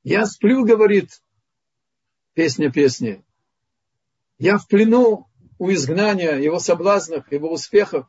Я 0.04 0.26
сплю, 0.26 0.66
говорит 0.66 1.24
песня 2.34 2.70
песни. 2.70 3.24
Я 4.40 4.58
в 4.58 4.68
плену 4.68 5.30
у 5.58 5.72
изгнания, 5.72 6.36
его 6.36 6.60
соблазнов, 6.60 7.32
его 7.32 7.54
успехов. 7.54 8.06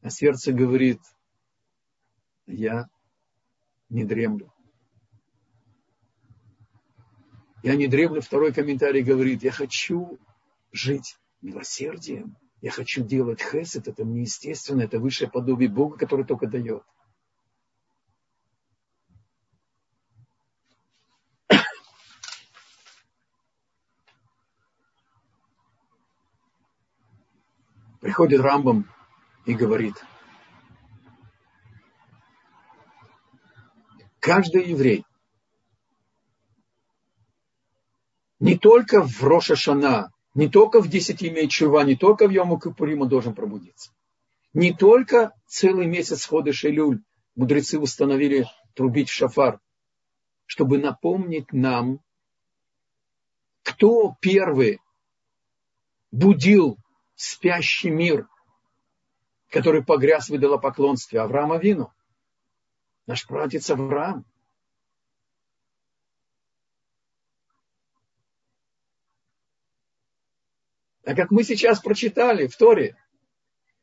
А 0.00 0.10
сердце 0.10 0.52
говорит, 0.52 1.00
я 2.46 2.88
не 3.88 4.04
дремлю. 4.04 4.51
Я 7.62 7.76
не 7.76 7.86
дремлю. 7.86 8.20
Второй 8.20 8.52
комментарий 8.52 9.02
говорит, 9.02 9.42
я 9.42 9.52
хочу 9.52 10.18
жить 10.72 11.16
милосердием. 11.40 12.36
Я 12.60 12.70
хочу 12.70 13.02
делать 13.02 13.40
хесед, 13.42 13.88
это 13.88 14.04
мне 14.04 14.22
естественно, 14.22 14.82
это 14.82 15.00
высшее 15.00 15.28
подобие 15.28 15.68
Бога, 15.68 15.96
который 15.98 16.24
только 16.24 16.46
дает. 16.46 16.84
Приходит 28.00 28.40
Рамбам 28.40 28.88
и 29.44 29.54
говорит, 29.54 29.94
каждый 34.20 34.68
еврей, 34.68 35.04
не 38.42 38.58
только 38.58 39.02
в 39.06 39.22
Роша 39.22 39.54
Шана, 39.54 40.10
не 40.34 40.48
только 40.48 40.80
в 40.80 40.88
десяти 40.88 41.28
имеет 41.28 41.52
чува, 41.52 41.84
не 41.84 41.94
только 41.94 42.26
в 42.26 42.32
Йому 42.32 42.58
Кипурим 42.58 43.08
должен 43.08 43.36
пробудиться. 43.36 43.92
Не 44.52 44.74
только 44.74 45.30
целый 45.46 45.86
месяц 45.86 46.26
хода 46.26 46.52
Шелюль 46.52 47.04
мудрецы 47.36 47.78
установили 47.78 48.46
трубить 48.74 49.08
в 49.08 49.12
шафар, 49.12 49.60
чтобы 50.44 50.78
напомнить 50.78 51.52
нам, 51.52 52.00
кто 53.62 54.16
первый 54.20 54.80
будил 56.10 56.78
спящий 57.14 57.90
мир, 57.90 58.26
который 59.50 59.84
погряз 59.84 60.28
в 60.28 60.34
идолопоклонстве, 60.34 61.20
Авраама 61.20 61.58
Вину, 61.58 61.92
наш 63.06 63.24
прадец 63.24 63.70
Авраам. 63.70 64.24
А 71.04 71.14
как 71.14 71.30
мы 71.30 71.42
сейчас 71.42 71.80
прочитали 71.80 72.46
в 72.46 72.56
Торе, 72.56 72.96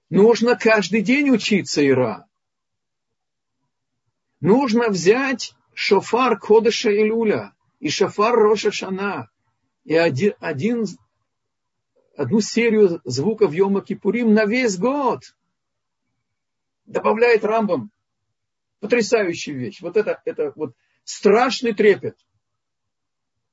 нужно 0.10 0.56
каждый 0.56 1.02
день 1.02 1.30
учиться 1.30 1.86
Ира. 1.86 2.28
Нужно 4.40 4.90
взять 4.90 5.54
шофар 5.74 6.40
Кодыша 6.40 6.92
Илюля 6.92 7.54
и 7.80 7.90
шофар 7.90 8.36
Роша 8.36 8.72
Шана 8.72 9.30
и 9.84 9.96
один, 9.96 10.34
один, 10.40 10.86
одну 12.16 12.40
серию 12.40 13.02
звуков 13.04 13.54
Йома 13.54 13.82
Кипурим 13.82 14.34
на 14.34 14.46
весь 14.46 14.78
год. 14.78 15.24
Добавляет 16.86 17.44
Рамбам. 17.44 17.92
Потрясающая 18.80 19.54
вещь. 19.54 19.82
Вот 19.82 19.98
это, 19.98 20.22
это 20.24 20.54
вот 20.56 20.74
страшный 21.04 21.74
трепет 21.74 22.18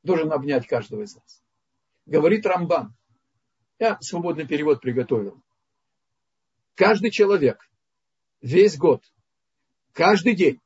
должен 0.05 0.33
обнять 0.33 0.68
каждого 0.68 1.02
из 1.02 1.16
нас. 1.16 1.42
Говорит 2.07 2.46
Рамбан. 2.46 2.94
Я 3.78 3.98
свободный 4.00 4.46
перевод 4.46 4.80
приготовил. 4.80 5.42
Каждый 6.74 7.10
человек 7.10 7.70
весь 8.40 8.76
год, 8.76 9.04
каждый 9.92 10.34
день, 10.34 10.60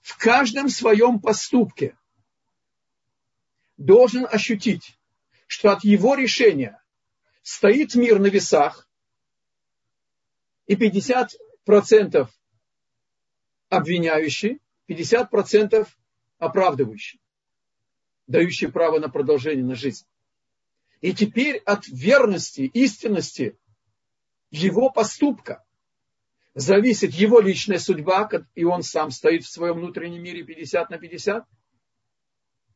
в 0.00 0.16
каждом 0.18 0.68
своем 0.68 1.20
поступке 1.20 1.96
должен 3.76 4.26
ощутить, 4.26 4.98
что 5.46 5.72
от 5.72 5.84
его 5.84 6.14
решения 6.14 6.82
стоит 7.42 7.94
мир 7.94 8.18
на 8.18 8.26
весах, 8.26 8.88
и 10.66 10.74
50% 10.74 12.28
обвиняющий, 13.68 14.60
50% 14.88 15.88
оправдывающий, 16.38 17.20
дающий 18.26 18.68
право 18.68 18.98
на 18.98 19.08
продолжение 19.08 19.64
на 19.64 19.74
жизнь. 19.74 20.06
И 21.02 21.12
теперь 21.12 21.56
от 21.58 21.88
верности, 21.88 22.60
истинности 22.60 23.58
его 24.50 24.88
поступка 24.88 25.64
зависит 26.54 27.12
его 27.12 27.40
личная 27.40 27.80
судьба, 27.80 28.30
и 28.54 28.62
он 28.62 28.84
сам 28.84 29.10
стоит 29.10 29.42
в 29.44 29.50
своем 29.50 29.78
внутреннем 29.78 30.22
мире 30.22 30.44
50 30.44 30.90
на 30.90 30.98
50, 30.98 31.44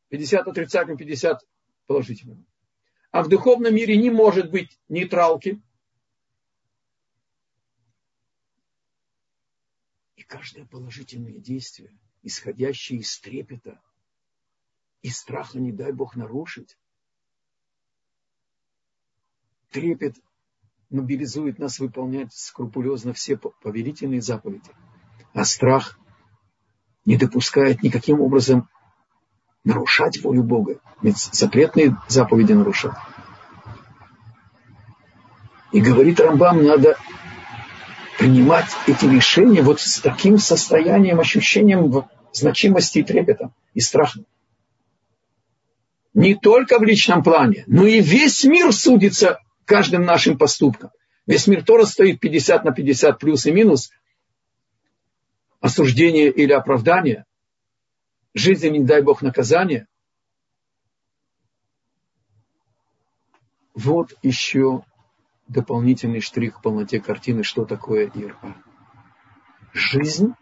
50 0.08 0.48
отрицательным, 0.48 0.98
50 0.98 1.40
положительным. 1.86 2.46
А 3.12 3.22
в 3.22 3.28
духовном 3.28 3.72
мире 3.72 3.96
не 3.96 4.10
может 4.10 4.50
быть 4.50 4.76
нейтралки. 4.88 5.62
И 10.16 10.22
каждое 10.22 10.66
положительное 10.66 11.38
действие, 11.38 11.96
исходящее 12.22 12.98
из 12.98 13.20
трепета 13.20 13.80
и 15.02 15.10
страха, 15.10 15.60
не 15.60 15.70
дай 15.70 15.92
Бог, 15.92 16.16
нарушить, 16.16 16.76
трепет 19.76 20.16
мобилизует 20.88 21.58
нас 21.58 21.78
выполнять 21.80 22.32
скрупулезно 22.32 23.12
все 23.12 23.36
повелительные 23.36 24.22
заповеди. 24.22 24.70
А 25.34 25.44
страх 25.44 25.98
не 27.04 27.18
допускает 27.18 27.82
никаким 27.82 28.22
образом 28.22 28.70
нарушать 29.64 30.22
волю 30.22 30.44
Бога. 30.44 30.80
Ведь 31.02 31.18
запретные 31.18 31.94
заповеди 32.08 32.52
нарушать. 32.52 32.94
И 35.72 35.80
говорит 35.82 36.20
Рамбам, 36.20 36.64
надо 36.64 36.96
принимать 38.18 38.70
эти 38.86 39.04
решения 39.04 39.60
вот 39.60 39.80
с 39.80 40.00
таким 40.00 40.38
состоянием, 40.38 41.20
ощущением 41.20 42.04
значимости 42.32 43.00
и 43.00 43.02
трепета, 43.02 43.52
и 43.74 43.80
страха. 43.80 44.20
Не 46.14 46.34
только 46.34 46.78
в 46.78 46.82
личном 46.82 47.22
плане, 47.22 47.64
но 47.66 47.84
и 47.84 48.00
весь 48.00 48.44
мир 48.44 48.72
судится 48.72 49.38
каждым 49.66 50.04
нашим 50.04 50.38
поступком. 50.38 50.90
Весь 51.26 51.46
мир 51.46 51.62
Тора 51.62 51.84
стоит 51.84 52.20
50 52.20 52.64
на 52.64 52.72
50 52.72 53.18
плюс 53.18 53.44
и 53.46 53.52
минус. 53.52 53.90
Осуждение 55.60 56.30
или 56.30 56.52
оправдание. 56.52 57.26
Жизнь, 58.32 58.68
не 58.68 58.84
дай 58.84 59.02
Бог, 59.02 59.22
наказание. 59.22 59.88
Вот 63.74 64.14
еще 64.22 64.84
дополнительный 65.48 66.20
штрих 66.20 66.58
в 66.58 66.62
полноте 66.62 67.00
картины, 67.00 67.42
что 67.42 67.64
такое 67.64 68.10
Ира. 68.14 68.38
Жизнь 69.72 70.32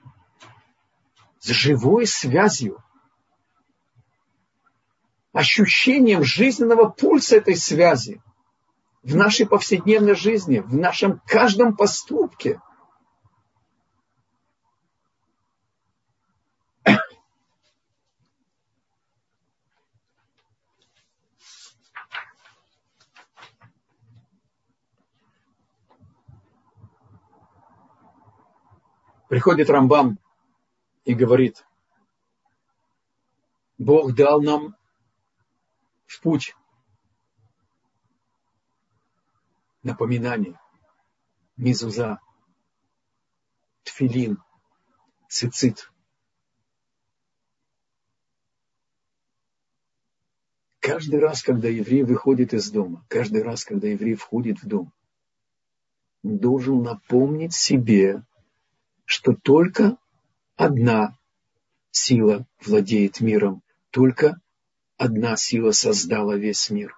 с 1.40 1.48
живой 1.48 2.06
связью, 2.06 2.82
ощущением 5.32 6.22
жизненного 6.22 6.88
пульса 6.88 7.36
этой 7.36 7.56
связи– 7.56 8.20
в 9.04 9.14
нашей 9.14 9.46
повседневной 9.46 10.14
жизни, 10.14 10.60
в 10.60 10.74
нашем 10.74 11.20
каждом 11.26 11.76
поступке. 11.76 12.60
Приходит 29.28 29.68
Рамбам 29.68 30.18
и 31.04 31.12
говорит, 31.12 31.66
Бог 33.76 34.14
дал 34.14 34.40
нам 34.40 34.76
в 36.06 36.22
путь 36.22 36.54
напоминание, 39.84 40.58
мизуза, 41.56 42.18
тфилин, 43.84 44.38
цицит. 45.28 45.90
Каждый 50.80 51.20
раз, 51.20 51.42
когда 51.42 51.68
еврей 51.68 52.02
выходит 52.02 52.52
из 52.52 52.70
дома, 52.70 53.06
каждый 53.08 53.42
раз, 53.42 53.64
когда 53.64 53.88
еврей 53.88 54.14
входит 54.14 54.62
в 54.62 54.66
дом, 54.66 54.92
должен 56.22 56.82
напомнить 56.82 57.54
себе, 57.54 58.24
что 59.04 59.34
только 59.34 59.96
одна 60.56 61.18
сила 61.90 62.46
владеет 62.64 63.20
миром, 63.20 63.62
только 63.90 64.40
одна 64.96 65.36
сила 65.36 65.72
создала 65.72 66.36
весь 66.36 66.70
мир, 66.70 66.96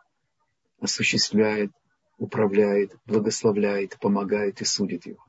осуществляет 0.80 1.72
управляет, 2.18 2.96
благословляет, 3.04 3.98
помогает 3.98 4.60
и 4.60 4.64
судит 4.64 5.06
его. 5.06 5.24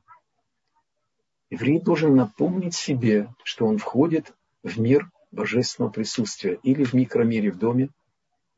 Еврей 1.50 1.80
должен 1.80 2.14
напомнить 2.14 2.74
себе, 2.74 3.32
что 3.42 3.66
он 3.66 3.78
входит 3.78 4.34
в 4.62 4.78
мир 4.78 5.10
божественного 5.30 5.92
присутствия 5.92 6.58
или 6.62 6.84
в 6.84 6.94
микромире 6.94 7.50
в 7.50 7.58
доме, 7.58 7.90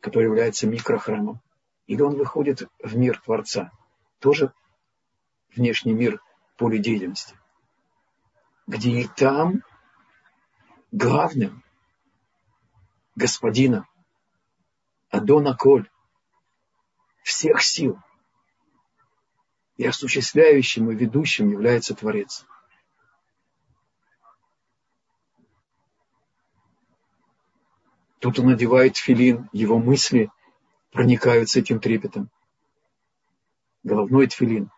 который 0.00 0.24
является 0.24 0.66
микрохрамом, 0.66 1.40
или 1.86 2.02
он 2.02 2.16
выходит 2.16 2.68
в 2.82 2.96
мир 2.96 3.20
Творца, 3.20 3.70
тоже 4.18 4.52
внешний 5.54 5.92
мир 5.92 6.20
поле 6.56 6.78
деятельности, 6.78 7.36
где 8.66 8.90
и 8.90 9.08
там 9.16 9.62
главным 10.92 11.62
господином 13.16 13.86
Адона 15.10 15.56
Коль 15.56 15.88
всех 17.22 17.62
сил– 17.62 17.98
и 19.80 19.86
осуществляющим 19.86 20.90
и 20.90 20.94
ведущим 20.94 21.48
является 21.48 21.94
Творец. 21.94 22.44
Тут 28.18 28.38
он 28.38 28.48
надевает 28.48 28.98
филин, 28.98 29.48
его 29.54 29.78
мысли 29.78 30.30
проникают 30.92 31.48
с 31.48 31.56
этим 31.56 31.80
трепетом. 31.80 32.28
Головной 33.82 34.26
тфилин. 34.26 34.70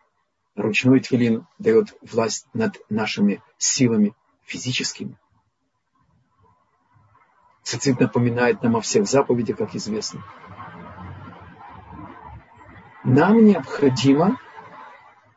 Ручной 0.55 1.01
твилин 1.01 1.47
дает 1.59 1.93
власть 2.01 2.47
над 2.53 2.79
нашими 2.89 3.43
силами 3.57 4.15
физическими. 4.45 5.19
Цицит 7.61 7.99
напоминает 7.99 8.63
нам 8.63 8.77
о 8.77 8.81
всех 8.81 9.05
заповедях, 9.05 9.57
как 9.57 9.75
известно. 9.75 10.23
Нам 13.03 13.43
необходимо 13.43 14.39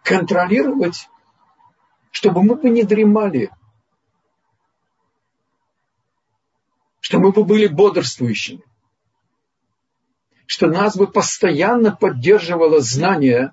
контролировать, 0.07 1.09
чтобы 2.12 2.45
мы 2.45 2.55
бы 2.55 2.71
не 2.71 2.85
дремали, 2.85 3.51
чтобы 7.01 7.25
мы 7.25 7.33
бы 7.33 7.45
были 7.45 7.66
бодрствующими, 7.66 8.62
что 10.47 10.69
нас 10.69 10.97
бы 10.97 11.09
постоянно 11.09 11.95
поддерживало 11.95 12.81
знание, 12.81 13.51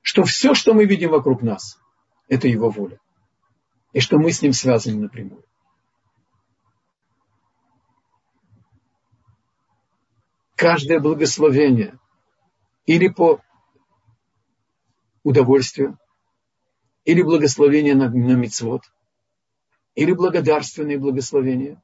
что 0.00 0.24
все, 0.24 0.54
что 0.54 0.72
мы 0.72 0.86
видим 0.86 1.10
вокруг 1.10 1.42
нас, 1.42 1.78
это 2.28 2.48
Его 2.48 2.70
воля, 2.70 2.98
и 3.92 4.00
что 4.00 4.16
мы 4.16 4.32
с 4.32 4.40
Ним 4.40 4.54
связаны 4.54 5.02
напрямую. 5.02 5.44
Каждое 10.56 10.98
благословение 10.98 11.98
или 12.86 13.08
по 13.08 13.42
удовольствию, 15.22 15.98
или 17.04 17.22
благословение 17.22 17.94
на, 17.94 18.08
на 18.08 18.34
мицвод, 18.34 18.82
или 19.94 20.12
благодарственные 20.12 20.98
благословения. 20.98 21.82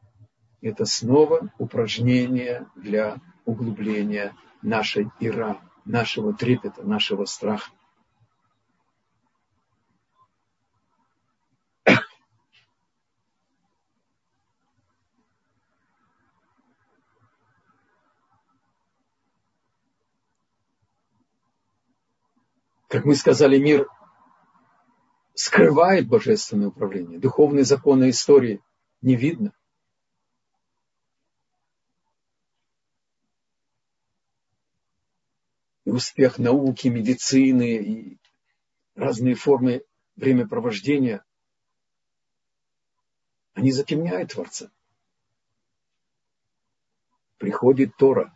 Это 0.62 0.85
снова 0.85 1.53
упражнение 1.59 2.66
для 2.77 3.18
углубления 3.44 4.35
нашей 4.62 5.11
ира, 5.20 5.61
нашего 5.85 6.33
трепета, 6.35 6.83
нашего 6.83 7.25
страха. 7.25 7.70
Как 22.88 23.05
мы 23.05 23.14
сказали, 23.16 23.59
мир 23.59 23.88
скрывает 25.35 26.09
божественное 26.09 26.68
управление. 26.68 27.18
Духовные 27.18 27.64
законы 27.64 28.11
истории 28.11 28.62
не 29.03 29.16
видно. 29.16 29.53
И 35.85 35.90
успех 35.90 36.38
науки, 36.38 36.88
медицины 36.88 37.77
и 37.77 38.20
разные 38.94 39.35
формы 39.35 39.85
времяпровождения, 40.16 41.25
они 43.55 43.70
затемняют 43.72 44.33
Творца. 44.33 44.70
Приходит 47.38 47.96
Тора 47.96 48.33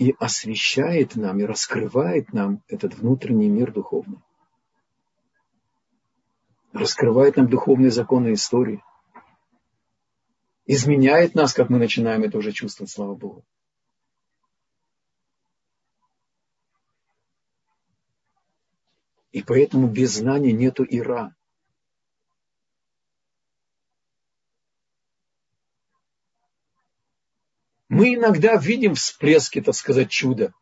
и 0.00 0.16
освещает 0.18 1.14
нам, 1.14 1.40
и 1.40 1.44
раскрывает 1.44 2.32
нам 2.32 2.62
этот 2.68 2.94
внутренний 2.94 3.50
мир 3.50 3.70
духовный. 3.70 4.18
Раскрывает 6.72 7.36
нам 7.36 7.50
духовные 7.50 7.90
законы 7.90 8.32
истории. 8.32 8.82
Изменяет 10.64 11.34
нас, 11.34 11.52
как 11.52 11.68
мы 11.68 11.78
начинаем 11.78 12.22
это 12.22 12.38
уже 12.38 12.50
чувствовать, 12.50 12.90
слава 12.90 13.14
Богу. 13.14 13.44
И 19.32 19.42
поэтому 19.42 19.86
без 19.86 20.16
знания 20.16 20.52
нету 20.52 20.82
ира. 20.88 21.36
Мы 28.00 28.14
иногда 28.14 28.56
видим 28.56 28.94
всплески, 28.94 29.60
так 29.60 29.74
сказать, 29.74 30.08
чуда. 30.08 30.54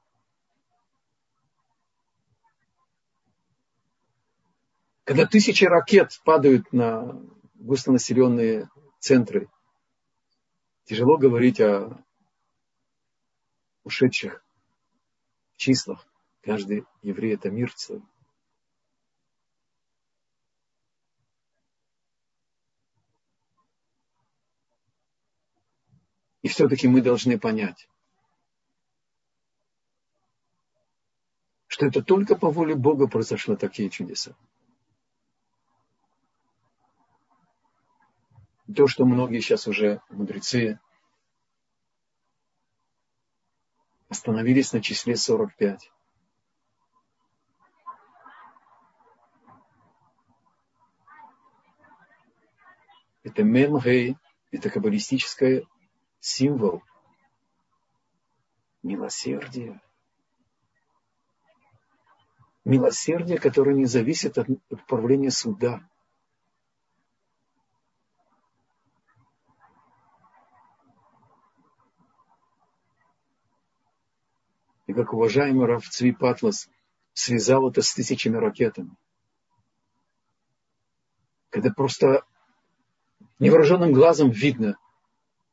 Когда 5.05 5.25
тысячи 5.25 5.65
ракет 5.65 6.21
падают 6.25 6.73
на 6.73 7.23
густонаселенные 7.55 8.69
центры, 8.99 9.49
тяжело 10.83 11.17
говорить 11.17 11.61
о 11.61 12.05
ушедших 13.85 14.45
числах. 15.55 16.09
Каждый 16.43 16.87
еврей– 17.03 17.35
это 17.37 17.51
мир 17.51 17.73
целый. 17.73 18.03
И 26.49 26.51
все-таки 26.51 26.89
мы 26.89 27.03
должны 27.03 27.39
понять, 27.39 27.91
что 31.67 31.85
это 31.85 32.03
только 32.03 32.37
по 32.37 32.51
воле 32.51 32.75
Бога 32.75 33.07
произошло 33.07 33.55
такие 33.55 33.91
чудеса. 33.91 34.35
То, 38.75 38.87
что 38.87 39.05
многие 39.05 39.41
сейчас 39.41 39.67
уже 39.67 40.01
мудрецы 40.09 40.81
остановились 44.09 44.73
на 44.73 44.81
числе 44.81 45.17
45. 45.17 45.93
Это 53.25 53.43
мемгей, 53.43 54.17
это 54.51 54.71
каббалистическое 54.71 55.67
символ 56.29 56.83
милосердия. 58.83 59.81
Милосердие, 62.65 63.39
которое 63.39 63.75
не 63.75 63.87
зависит 63.87 64.37
от 64.37 64.49
управления 64.69 65.31
суда. 65.31 65.81
И 74.87 74.93
как 74.93 75.13
уважаемый 75.15 75.67
Раф 75.67 75.89
Цви 75.89 76.13
Патлас 76.13 76.69
связал 77.15 77.71
это 77.71 77.81
с 77.81 77.95
тысячами 77.95 78.37
ракетами. 78.37 78.95
Когда 81.49 81.71
просто 81.71 82.25
невооруженным 83.39 83.93
глазом 83.93 84.31
видно– 84.31 84.77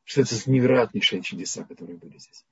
что 0.06 0.22
это 0.22 0.50
невероятнейшие 0.50 1.22
чудеса, 1.22 1.66
которые 1.66 1.98
были 1.98 2.18
здесь. 2.18 2.46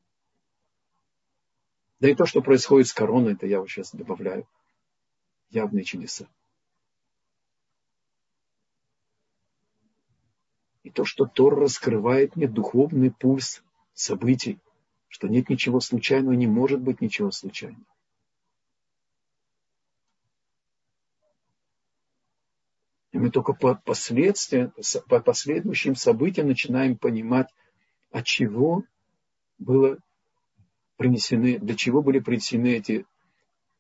Да 2.00 2.10
и 2.10 2.16
то, 2.16 2.26
что 2.26 2.42
происходит 2.42 2.88
с 2.88 2.94
короной, 2.94 3.34
это 3.34 3.46
я 3.46 3.60
вот 3.60 3.70
сейчас 3.70 3.94
добавляю. 3.94 4.48
Явные 5.52 5.86
чудеса. 5.86 6.28
И 10.82 10.90
то, 10.90 11.06
что 11.06 11.26
Тор 11.26 11.56
раскрывает 11.56 12.36
мне 12.36 12.48
духовный 12.48 13.12
пульс 13.12 13.64
событий, 13.94 14.60
что 15.08 15.28
нет 15.28 15.48
ничего 15.48 15.80
случайного, 15.80 16.34
не 16.34 16.48
может 16.48 16.82
быть 16.82 17.00
ничего 17.00 17.32
случайного. 17.32 17.86
Мы 23.24 23.32
только 23.32 23.54
по 23.54 23.76
последствиям, 23.76 24.74
по 25.08 25.22
последующим 25.22 25.96
событиям 25.96 26.48
начинаем 26.48 26.98
понимать, 26.98 27.48
от 28.12 28.26
чего 28.26 28.84
было 29.58 29.98
принесены, 30.98 31.58
для 31.58 31.74
чего 31.78 32.02
были 32.02 32.20
принесены 32.20 32.74
эти, 32.76 33.06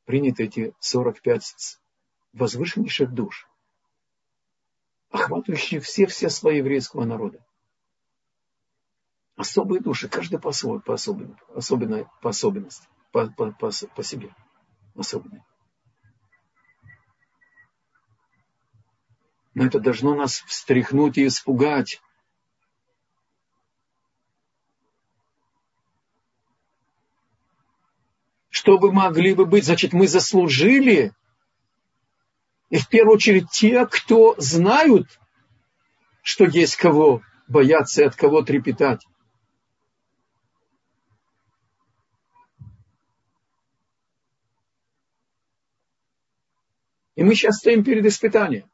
приняты 0.05 0.45
эти 0.45 0.73
45 0.79 1.77
возвышеннейших 2.31 3.13
душ, 3.13 3.49
охватывающих 5.09 5.83
все, 5.83 6.05
все 6.05 6.29
слои 6.29 6.59
еврейского 6.59 7.03
народа. 7.03 7.45
Особые 9.35 9.81
души, 9.81 10.07
каждый 10.07 10.39
по, 10.39 10.53
по, 10.85 10.93
особенному, 10.93 11.37
особенной, 11.53 12.07
по 12.21 12.29
особенности, 12.29 12.87
по, 13.11 13.27
по, 13.27 13.51
по, 13.51 13.71
по 13.93 14.03
себе, 14.03 14.33
особенные. 14.95 15.43
Но 19.53 19.65
это 19.65 19.79
должно 19.79 20.15
нас 20.15 20.41
встряхнуть 20.47 21.17
и 21.17 21.27
испугать. 21.27 22.01
Что 28.49 28.77
бы 28.79 28.91
могли 28.91 29.33
бы 29.33 29.45
быть? 29.45 29.65
Значит, 29.65 29.93
мы 29.93 30.07
заслужили. 30.07 31.11
И 32.69 32.77
в 32.77 32.87
первую 32.87 33.15
очередь 33.15 33.49
те, 33.51 33.85
кто 33.85 34.35
знают, 34.37 35.19
что 36.23 36.45
есть 36.45 36.75
кого 36.75 37.21
бояться 37.47 38.01
и 38.01 38.05
от 38.05 38.15
кого 38.15 38.41
трепетать. 38.41 39.05
И 47.15 47.23
мы 47.23 47.35
сейчас 47.35 47.57
стоим 47.57 47.83
перед 47.83 48.05
испытанием. 48.05 48.72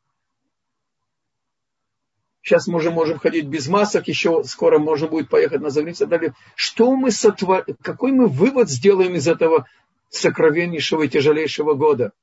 Сейчас 2.42 2.68
мы 2.68 2.78
уже 2.78 2.90
можем 2.90 3.20
ходить 3.20 3.48
без 3.48 3.68
масок, 3.68 4.08
еще 4.08 4.44
скоро 4.44 4.80
можно 4.80 5.08
будет 5.08 5.30
поехать 5.30 5.62
на 5.62 5.70
заграницу. 5.70 6.08
Далее. 6.08 6.34
Что 6.56 6.96
мы 6.96 7.12
сотвор... 7.12 7.66
Какой 7.82 8.12
мы 8.12 8.28
вывод 8.28 8.70
сделаем 8.70 9.16
из 9.16 9.28
этого 9.28 9.68
сокровеннейшего 10.10 11.04
и 11.04 11.10
тяжелейшего 11.10 11.74
года 11.74 12.14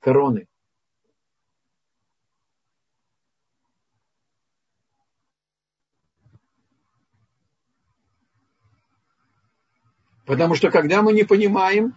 короны? 0.00 0.46
Потому 10.24 10.54
что 10.54 10.70
когда 10.70 11.02
мы 11.02 11.12
не 11.12 11.24
понимаем, 11.24 11.94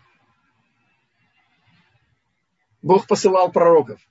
Бог 2.81 3.07
посылал 3.07 3.51
пророков. 3.51 4.01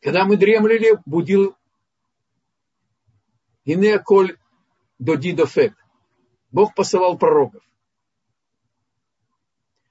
Когда 0.00 0.24
мы 0.24 0.36
дремлили, 0.36 0.98
будил 1.04 1.57
Ине 3.68 3.98
коль 3.98 4.38
доди 4.98 5.32
дофек. 5.32 5.74
Бог 6.50 6.74
посылал 6.74 7.18
пророков. 7.18 7.62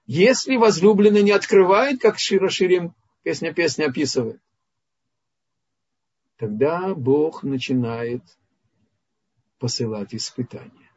Если 0.07 0.55
возлюбленный 0.55 1.21
не 1.21 1.29
открывает, 1.29 2.01
как 2.01 2.17
Шира 2.17 2.49
Ширим 2.49 2.95
песня-песня 3.21 3.85
описывает, 3.85 4.41
тогда 6.37 6.95
Бог 6.95 7.43
начинает 7.43 8.23
посылать 9.59 10.15
испытания. 10.15 10.91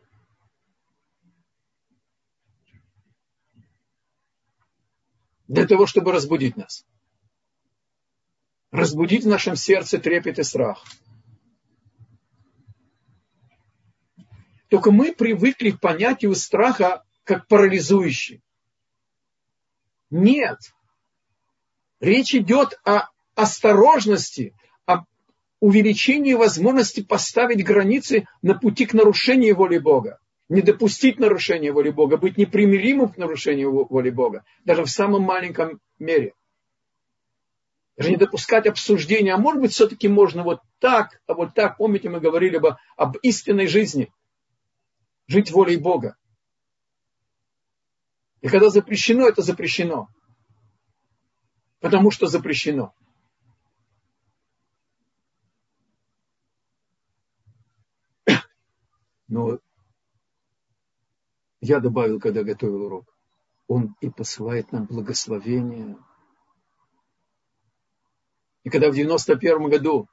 Для 5.49 5.67
того, 5.67 5.85
чтобы 5.85 6.13
разбудить 6.13 6.57
нас. 6.57 6.87
Разбудить 8.71 9.25
в 9.25 9.29
нашем 9.29 9.55
сердце 9.55 9.99
трепет 9.99 10.39
и 10.39 10.45
страх– 10.45 10.83
Только 14.71 14.93
мы 14.93 15.13
привыкли 15.13 15.73
к 15.73 15.81
понятию 15.81 16.35
страха 16.37 17.03
как 17.25 17.49
парализующий. 17.49 18.41
Нет. 20.11 20.59
Речь 21.99 22.35
идет 22.35 22.81
о 22.85 23.09
осторожности, 23.35 24.55
о 24.87 25.05
увеличении 25.59 26.35
возможности 26.35 27.03
поставить 27.03 27.65
границы 27.65 28.27
на 28.43 28.55
пути 28.55 28.87
к 28.87 28.95
нарушению 28.95 29.57
воли 29.57 29.79
Бога. 29.79 30.21
Не 30.49 30.63
допустить 30.63 31.19
нарушения 31.19 31.73
воли 31.73 31.91
Бога, 31.91 32.17
быть 32.17 32.37
непримиримым 32.37 33.09
к 33.09 33.19
нарушению 33.19 33.87
воли 33.87 34.11
Бога, 34.11 34.45
даже 34.65 34.85
в 34.85 34.91
самом 34.91 35.23
маленьком 35.23 35.81
мере. 35.99 36.35
Даже 37.97 38.11
не 38.11 38.17
допускать 38.17 38.67
обсуждения, 38.67 39.35
а 39.35 39.39
может 39.39 39.61
быть, 39.61 39.73
все-таки 39.73 40.09
можно 40.09 40.43
вот 40.43 40.61
так, 40.79 41.21
а 41.27 41.35
вот 41.35 41.55
так. 41.55 41.77
Помните, 41.77 42.09
мы 42.09 42.21
говорили 42.21 42.59
бы 42.59 42.77
об 42.97 43.17
истинной 43.17 43.67
жизни– 43.67 44.13
жить 45.31 45.51
волей 45.53 45.77
Бога. 45.77 46.17
И 48.41 48.49
когда 48.49 48.69
запрещено, 48.69 49.29
это 49.29 49.43
запрещено. 49.43 50.09
Потому 51.79 52.11
что 52.11 52.27
запрещено. 52.27 52.93
Но 59.29 59.61
я 61.61 61.79
добавил, 61.79 62.19
когда 62.19 62.43
готовил 62.43 62.87
урок, 62.87 63.17
он 63.69 63.95
и 64.01 64.11
посылает 64.11 64.73
нам 64.73 64.87
благословение. 64.87 65.97
И 68.65 68.71
когда 68.71 68.91
в 68.91 68.95
91 68.95 69.69
году 69.69 70.09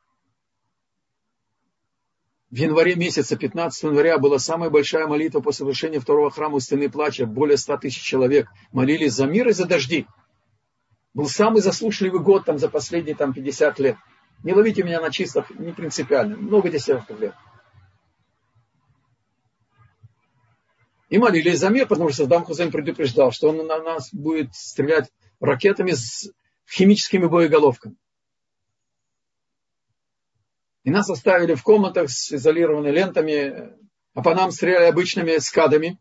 в 2.50 2.56
январе 2.56 2.96
месяце, 2.96 3.36
15 3.36 3.84
января, 3.84 4.18
была 4.18 4.40
самая 4.40 4.70
большая 4.70 5.06
молитва 5.06 5.42
после 5.42 5.66
совершения 5.66 6.00
второго 6.00 6.32
храма 6.32 6.56
у 6.56 6.60
стены 6.60 6.90
плача. 6.90 7.26
Более 7.26 7.58
100 7.58 7.78
тысяч 7.78 8.02
человек 8.02 8.48
молились 8.72 9.14
за 9.14 9.26
мир 9.26 9.50
и 9.50 9.54
за 9.54 9.66
дожди. 9.66 10.08
Был 11.14 11.28
самый 11.28 11.62
заслушливый 11.62 12.22
год 12.22 12.46
там, 12.46 12.58
за 12.58 12.70
последние 12.70 13.16
там, 13.16 13.34
50 13.34 13.80
лет. 13.80 13.98
Не 14.44 14.54
ловите 14.54 14.84
меня 14.84 15.02
на 15.02 15.12
числах, 15.12 15.50
не 15.52 15.74
принципиально. 15.74 16.38
Много 16.38 16.70
десятков 16.70 17.20
лет. 17.20 17.34
И 21.10 21.18
молились 21.18 21.60
за 21.60 21.70
мир, 21.70 21.88
потому 21.88 22.10
что 22.10 22.24
Саддам 22.24 22.46
Хусейн 22.46 22.72
предупреждал, 22.72 23.32
что 23.32 23.50
он 23.50 23.66
на 23.66 23.82
нас 23.82 24.14
будет 24.14 24.54
стрелять 24.54 25.10
ракетами 25.40 25.92
с 25.92 26.32
химическими 26.70 27.26
боеголовками. 27.26 27.96
И 30.88 30.90
нас 30.90 31.10
оставили 31.10 31.54
в 31.54 31.64
комнатах 31.64 32.10
с 32.10 32.32
изолированными 32.32 32.96
лентами, 32.96 33.78
а 34.14 34.24
по 34.24 34.34
нам 34.34 34.52
стреляли 34.52 34.86
обычными 34.86 35.38
скадами. 35.40 36.00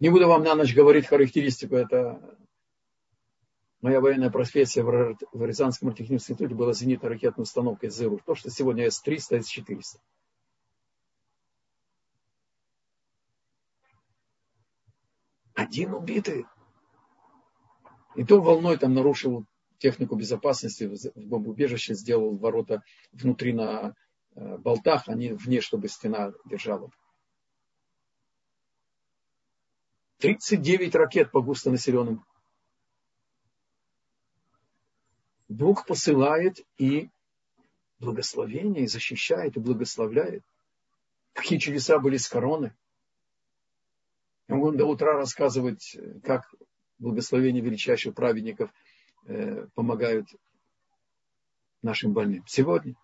Не 0.00 0.08
буду 0.08 0.26
вам 0.28 0.42
на 0.44 0.54
ночь 0.54 0.74
говорить 0.74 1.06
характеристику, 1.06 1.74
это 1.76 2.38
моя 3.82 4.00
военная 4.00 4.30
профессия 4.30 4.82
в 4.82 5.44
Рязанском 5.44 5.92
техническом 5.92 6.36
институте 6.36 6.54
была 6.54 6.72
зенитно-ракетной 6.72 7.42
установкой 7.42 7.90
ЗРУ. 7.90 8.18
То, 8.24 8.34
что 8.34 8.48
сегодня 8.48 8.90
С-300, 8.90 9.42
С-400. 9.42 9.98
Один 15.52 15.92
убитый. 15.92 16.46
И 18.16 18.24
то 18.24 18.40
волной 18.40 18.78
там 18.78 18.94
нарушил 18.94 19.44
технику 19.82 20.14
безопасности 20.14 20.84
в 20.84 21.26
бомбоубежище, 21.28 21.94
сделал 21.94 22.36
ворота 22.36 22.84
внутри 23.10 23.52
на 23.52 23.94
э, 24.36 24.56
болтах, 24.58 25.08
а 25.08 25.14
не 25.14 25.32
вне, 25.32 25.60
чтобы 25.60 25.88
стена 25.88 26.32
держала. 26.44 26.88
39 30.18 30.94
ракет 30.94 31.32
по 31.32 31.42
густонаселенным. 31.42 32.24
Бог 35.48 35.84
посылает 35.84 36.64
и 36.78 37.10
благословение, 37.98 38.84
и 38.84 38.86
защищает, 38.86 39.56
и 39.56 39.60
благословляет. 39.60 40.44
Какие 41.32 41.58
чудеса 41.58 41.98
были 41.98 42.18
с 42.18 42.28
короны. 42.28 42.72
Я 44.46 44.54
могу 44.54 44.70
до 44.70 44.86
утра 44.86 45.14
рассказывать, 45.14 45.96
как 46.22 46.54
благословение 46.98 47.64
величайших 47.64 48.14
праведников– 48.14 48.72
Э, 48.82 48.91
помогают 49.74 50.28
нашим 51.82 52.12
больным. 52.12 52.44
Сегодня. 52.46 52.94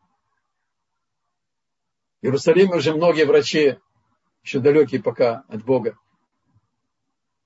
В 2.21 2.25
Иерусалиме 2.25 2.77
уже 2.77 2.95
многие 2.95 3.25
врачи, 3.25 3.79
еще 4.43 4.61
далекие 4.61 5.03
пока 5.03 5.45
от 5.49 5.65
Бога, 5.65 5.97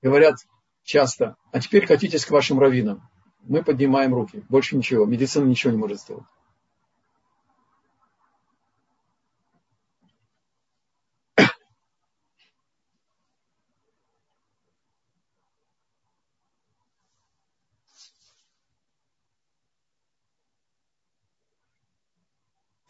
говорят 0.01 0.35
часто, 0.83 1.35
а 1.51 1.59
теперь 1.59 1.85
катитесь 1.85 2.25
к 2.25 2.31
вашим 2.31 2.59
раввинам. 2.59 3.07
Мы 3.41 3.63
поднимаем 3.63 4.13
руки. 4.13 4.43
Больше 4.49 4.75
ничего. 4.75 5.05
Медицина 5.05 5.45
ничего 5.45 5.71
не 5.71 5.77
может 5.77 5.99
сделать. 5.99 6.25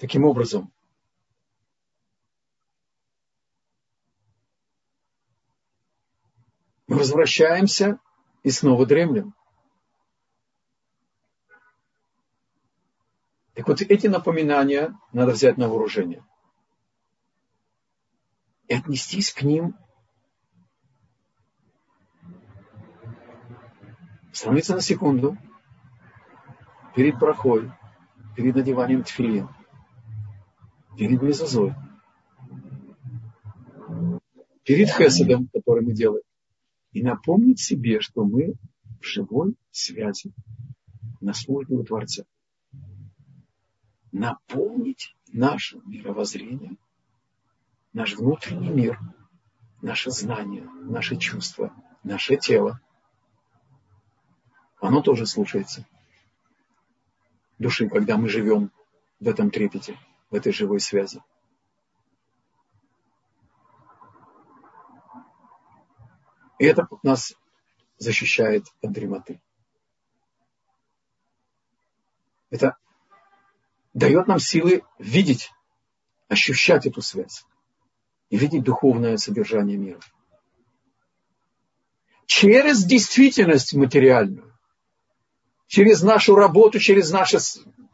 Таким 0.04 0.26
образом, 0.26 0.70
мы 6.88 6.98
возвращаемся 6.98 8.00
и 8.44 8.50
снова 8.52 8.86
дремлем. 8.86 9.34
Так 13.54 13.65
вот, 13.69 13.80
эти 13.80 14.08
напоминания 14.08 14.94
надо 15.13 15.32
взять 15.32 15.56
на 15.56 15.69
вооружение. 15.69 16.25
И 18.67 18.73
отнестись 18.73 19.32
к 19.32 19.42
ним. 19.44 19.73
Остановиться 24.34 24.75
на 24.75 24.82
секунду 24.82 25.38
перед 26.94 27.17
брахой, 27.17 27.71
перед 28.36 28.54
надеванием 28.54 29.04
тфилин– 29.04 29.48
перед 30.98 31.21
мезозой, 31.21 31.73
перед 34.63 34.89
хеседом, 34.89 35.50
который 35.54 35.83
мы 35.83 35.94
делаем, 35.94 36.23
и 36.91 37.02
напомнить 37.02 37.60
себе, 37.60 38.00
что 38.00 38.23
мы 38.23 38.54
в 39.02 39.06
живой 39.06 39.56
связи 39.71 40.31
на 41.19 41.33
службе 41.33 41.77
у 41.77 41.83
Творца. 41.83 42.23
Напомнить 44.12 45.15
наше 45.31 45.79
мировоззрение, 45.85 46.77
наш 47.94 48.15
внутренний 48.15 48.69
мир, 48.69 49.00
наше 49.81 50.12
знание, 50.12 50.63
наши 50.83 51.17
чувства, 51.17 51.73
наше 52.04 52.37
тело. 52.37 52.79
Оно 54.79 55.02
тоже 55.02 55.25
слушается. 55.25 55.85
души, 57.58 57.89
когда 57.89 58.17
мы 58.17 58.29
живем 58.29 58.71
в 59.19 59.27
этом 59.27 59.50
трепете, 59.50 59.98
в 60.34 60.36
этой 60.36 60.52
живой 60.52 60.79
связи. 60.79 61.21
И 66.58 66.65
это 66.65 66.88
нас 67.04 67.36
защищает 68.00 68.65
от 68.81 68.92
дремоты. 68.92 69.40
Это 72.50 72.77
дает 73.94 74.25
нам 74.25 74.40
силы 74.40 74.81
видеть, 74.98 75.52
ощущать 76.29 76.88
эту 76.88 77.04
связь 77.04 77.46
и 78.31 78.38
видеть 78.38 78.63
духовное 78.63 79.17
содержание 79.17 79.77
мира. 79.77 80.00
Через 82.25 82.84
действительность 82.84 83.75
материальную, 83.75 84.52
через 85.67 86.02
нашу 86.02 86.34
работу, 86.34 86.79
через 86.79 87.12
наше 87.12 87.38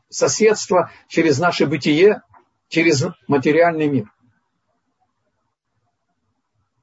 соседство, 0.10 0.92
через 1.08 1.40
наше 1.40 1.66
бытие, 1.68 2.22
через 2.68 3.06
материальный 3.28 3.88
мир. 3.88 4.12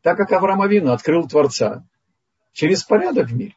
Так 0.02 0.16
как 0.16 0.32
Авраам 0.32 0.62
Авину 0.62 0.92
открыл 0.92 1.26
Творца 1.26 1.86
через 2.52 2.84
порядок 2.84 3.28
в 3.28 3.34
мире. 3.34 3.56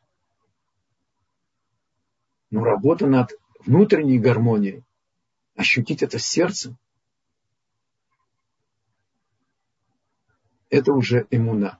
Но 2.49 2.63
работа 2.63 3.05
над 3.05 3.31
внутренней 3.63 4.17
гармонией, 4.17 4.83
ощутить 5.55 6.01
это 6.01 6.17
сердцем, 6.17 6.77
это 10.69 10.93
уже 10.93 11.27
иммуна. 11.29 11.79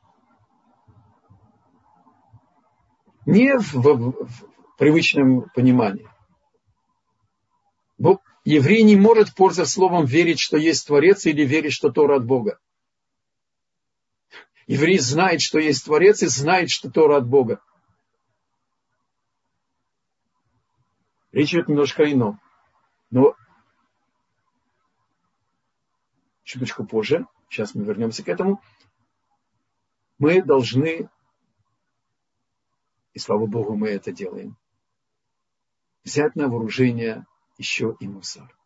Не 3.25 3.57
в, 3.57 3.73
в, 3.73 4.25
в 4.25 4.77
привычном 4.77 5.49
понимании. 5.55 6.07
Еврей 8.49 8.81
не 8.81 8.95
может, 8.95 9.35
пользоваться 9.35 9.71
словом, 9.71 10.05
верить, 10.05 10.39
что 10.39 10.57
есть 10.57 10.87
Творец 10.87 11.27
или 11.27 11.45
верить, 11.45 11.71
что 11.71 11.91
Тора 11.91 12.15
от 12.15 12.25
Бога. 12.25 12.59
Еврей 14.65 14.97
знает, 14.97 15.39
что 15.39 15.59
есть 15.59 15.85
Творец 15.85 16.23
и 16.23 16.25
знает, 16.25 16.71
что 16.71 16.89
Тора 16.89 17.17
от 17.17 17.27
Бога. 17.27 17.61
Речь 21.31 21.53
идет 21.53 21.67
немножко 21.67 22.01
о 22.01 22.11
ином. 22.11 22.41
Но 23.11 23.35
чуточку 26.41 26.87
позже, 26.87 27.27
сейчас 27.51 27.75
мы 27.75 27.85
вернемся 27.85 28.23
к 28.23 28.29
этому, 28.29 28.63
мы 30.17 30.41
должны, 30.41 31.07
и 33.13 33.19
слава 33.19 33.45
Богу, 33.45 33.75
мы 33.75 33.89
это 33.89 34.11
делаем, 34.11 34.57
взять 36.03 36.35
на 36.35 36.47
вооружение 36.47 37.27
еще 37.59 37.95
и 37.99 38.07
мусар. 38.07 38.57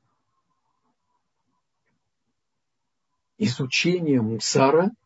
Изучение 3.37 4.21
мусара– 4.21 4.91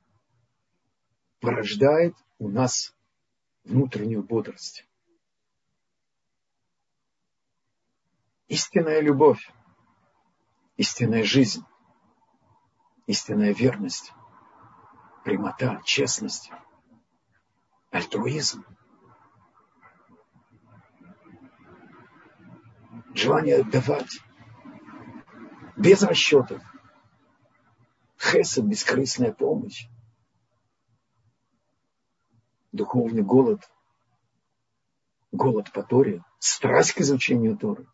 порождает 1.39 2.15
у 2.39 2.49
нас 2.49 2.95
внутреннюю 3.63 4.23
бодрость. 4.23 4.85
Истинная 8.47 9.01
любовь, 9.01 9.51
истинная 10.77 11.23
жизнь, 11.23 11.63
истинная 13.05 13.53
верность, 13.53 14.13
прямота, 15.23 15.81
честность, 15.83 16.49
альтруизм, 17.91 18.65
желание 23.17 23.57
отдавать. 23.57 24.19
Без 25.75 26.01
расчетов, 26.01 26.61
хесед, 28.19 28.65
бескорыстная 28.65 29.31
помощь, 29.31 29.87
духовный 32.71 33.21
голод, 33.21 33.61
голод 35.31 35.71
по 35.71 35.83
Торе, 35.83 36.23
страсть 36.39 36.93
к 36.93 37.01
изучению 37.01 37.57
Торы, 37.57 37.87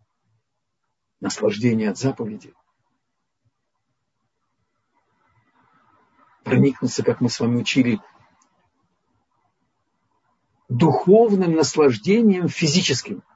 наслаждение 1.20 1.90
от 1.90 1.98
заповеди. 1.98 2.54
Проникнуться, 6.44 7.04
как 7.04 7.20
мы 7.20 7.30
с 7.30 7.40
вами 7.40 7.58
учили, 7.58 8.00
духовным 10.70 11.54
наслаждением 11.54 12.48
физическим– 12.48 13.24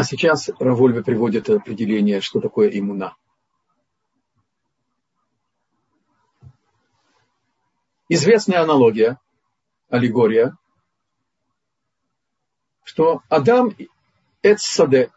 А 0.00 0.02
сейчас 0.02 0.48
Равольве 0.58 1.04
приводит 1.04 1.50
определение, 1.50 2.22
что 2.22 2.40
такое 2.40 2.70
иммуна. 2.70 3.14
Известная 8.08 8.62
аналогия, 8.62 9.20
аллегория, 9.90 10.56
что 12.82 13.22
Адам– 13.28 13.76
это 14.42 14.58
саде. 14.62 15.10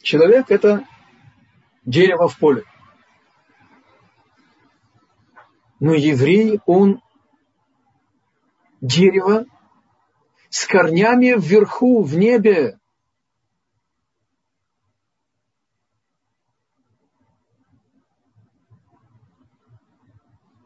Человек– 0.00 0.46
это 0.52 0.86
дерево 1.84 2.28
в 2.28 2.38
поле. 2.38 2.62
Но 5.80 5.92
еврей, 5.92 6.60
он 6.66 7.02
дерево 8.80 9.44
с 10.56 10.66
корнями 10.66 11.38
вверху, 11.38 12.02
в 12.02 12.16
небе. 12.16 12.80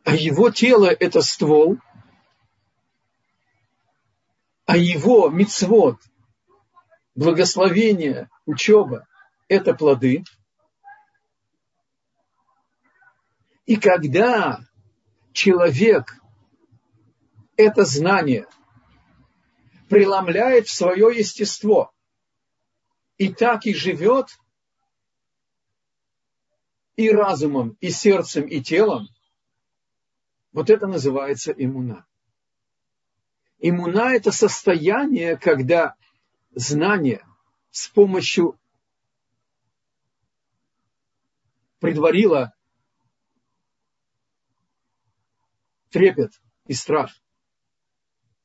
А 0.04 0.14
его 0.14 0.52
тело– 0.52 0.86
это 1.00 1.22
ствол, 1.22 1.78
а 4.64 4.76
его 4.76 5.28
мицвод, 5.28 5.98
благословение, 7.16 8.30
учеба– 8.46 9.08
это 9.48 9.74
плоды. 9.74 10.22
И 13.66 13.74
когда 13.74 14.60
человек 15.32 16.14
это 17.56 17.84
знание– 17.84 18.46
преломляет 19.90 20.68
в 20.68 20.72
свое 20.72 21.12
естество. 21.18 21.92
И 23.18 23.34
так 23.34 23.66
и 23.66 23.74
живет 23.74 24.28
и 26.94 27.10
разумом, 27.10 27.76
и 27.80 27.90
сердцем, 27.90 28.46
и 28.46 28.62
телом. 28.62 29.08
Вот 30.52 30.70
это 30.70 30.86
называется 30.86 31.52
иммуна. 31.52 32.06
Иммуна– 33.58 34.14
это 34.14 34.30
состояние, 34.30 35.36
когда 35.36 35.96
знание 36.52 37.26
с 37.70 37.88
помощью 37.88 38.58
предварило 41.80 42.54
трепет 45.90 46.40
и 46.66 46.74
страх. 46.74 47.12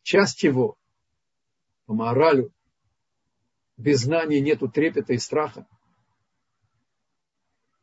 Часть 0.01 0.43
его 0.43 0.77
по 1.85 1.93
моралю. 1.93 2.51
Без 3.77 4.01
знания 4.01 4.39
нету 4.39 4.69
трепета 4.69 5.13
и 5.13 5.17
страха. 5.17 5.67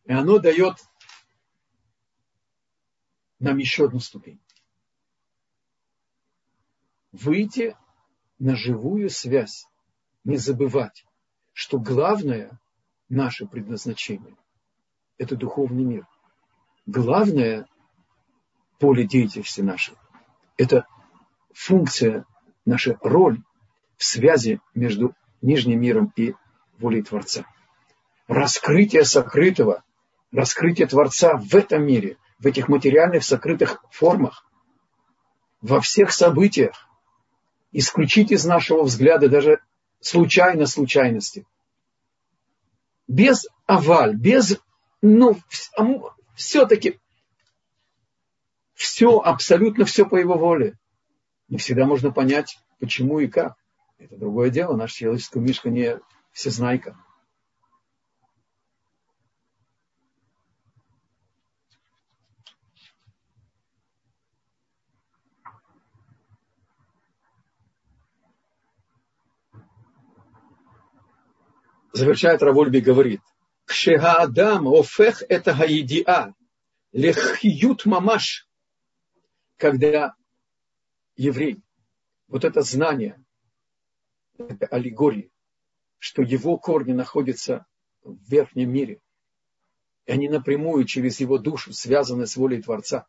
И 0.04 0.12
оно 0.12 0.38
дает 0.38 0.76
нам 3.38 3.58
еще 3.58 3.86
одну 3.86 4.00
ступень. 4.00 4.40
Выйти 7.12 7.76
на 8.38 8.56
живую 8.56 9.10
связь. 9.10 9.66
Не 10.24 10.36
забывать, 10.36 11.04
что 11.52 11.80
главное 11.80 12.60
наше 13.08 13.46
предназначение– 13.46 14.36
это 15.18 15.36
духовный 15.36 15.82
мир. 15.82 16.06
Главное 16.86 17.66
поле 18.78 19.04
деятельности 19.04 19.60
нашей– 19.60 19.96
это 20.56 20.86
функция, 21.52 22.24
наша 22.64 22.96
роль 23.00 23.42
связи 24.04 24.60
между 24.74 25.14
нижним 25.40 25.80
миром 25.80 26.12
и 26.16 26.34
волей 26.78 27.02
Творца. 27.02 27.44
Раскрытие 28.28 29.04
сокрытого, 29.04 29.82
раскрытие 30.32 30.86
Творца 30.86 31.36
в 31.36 31.54
этом 31.54 31.84
мире, 31.84 32.16
в 32.38 32.46
этих 32.46 32.68
материальных 32.68 33.24
сокрытых 33.24 33.84
формах, 33.90 34.46
во 35.60 35.80
всех 35.80 36.12
событиях, 36.12 36.88
исключить 37.70 38.32
из 38.32 38.44
нашего 38.44 38.82
взгляда 38.82 39.28
даже 39.28 39.60
случайно 40.00 40.66
случайности. 40.66 41.46
без 43.06 43.46
аваль, 43.66 44.16
без, 44.16 44.58
ну, 45.00 45.38
все-таки 46.34 46.98
все, 48.74 49.18
абсолютно 49.18 49.84
все 49.84 50.04
по 50.04 50.16
его 50.16 50.36
воле. 50.36 50.78
Не 51.48 51.58
всегда 51.58 51.86
можно 51.86 52.10
понять, 52.10 52.58
почему 52.80 53.20
и 53.20 53.28
как. 53.28 53.54
Это 54.02 54.16
другое 54.16 54.50
дело. 54.50 54.76
Наш 54.76 54.92
человеческий 54.92 55.38
мишка 55.38 55.70
не 55.70 56.00
всезнайка. 56.32 56.96
завершает 71.92 72.42
Равольби, 72.42 72.80
говорит, 72.80 73.20
Кшегаадам 73.66 74.66
офех 74.66 75.22
это 75.28 75.54
гаидиа, 75.54 76.34
лехьют 76.90 77.84
мамаш, 77.84 78.48
когда 79.58 80.14
еврей, 81.14 81.62
вот 82.28 82.44
это 82.44 82.62
знание, 82.62 83.21
это 84.48 84.66
аллегория, 84.66 85.30
что 85.98 86.22
его 86.22 86.58
корни 86.58 86.92
находятся 86.92 87.66
в 88.02 88.18
верхнем 88.30 88.72
мире, 88.72 89.00
и 90.06 90.12
они 90.12 90.28
напрямую 90.28 90.84
через 90.84 91.20
его 91.20 91.38
душу 91.38 91.72
связаны 91.72 92.26
с 92.26 92.36
волей 92.36 92.62
Творца. 92.62 93.06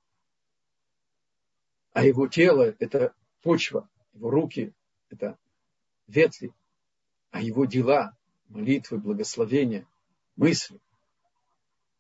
А 1.92 2.04
его 2.04 2.28
тело– 2.28 2.76
это 2.80 3.14
почва, 3.42 3.90
его 4.14 4.30
руки– 4.30 4.74
это 5.10 5.38
ветви, 6.08 6.54
а 7.32 7.42
его 7.42 7.66
дела 7.66 8.16
молитвы, 8.50 9.00
благословения, 9.00 9.88
мысли, 10.36 10.80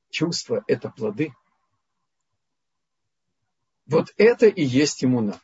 чувства– 0.10 0.64
это 0.68 0.90
плоды. 0.90 1.34
Вот 3.86 4.14
это 4.18 4.48
и 4.48 4.64
есть 4.64 5.04
иммуна. 5.04 5.40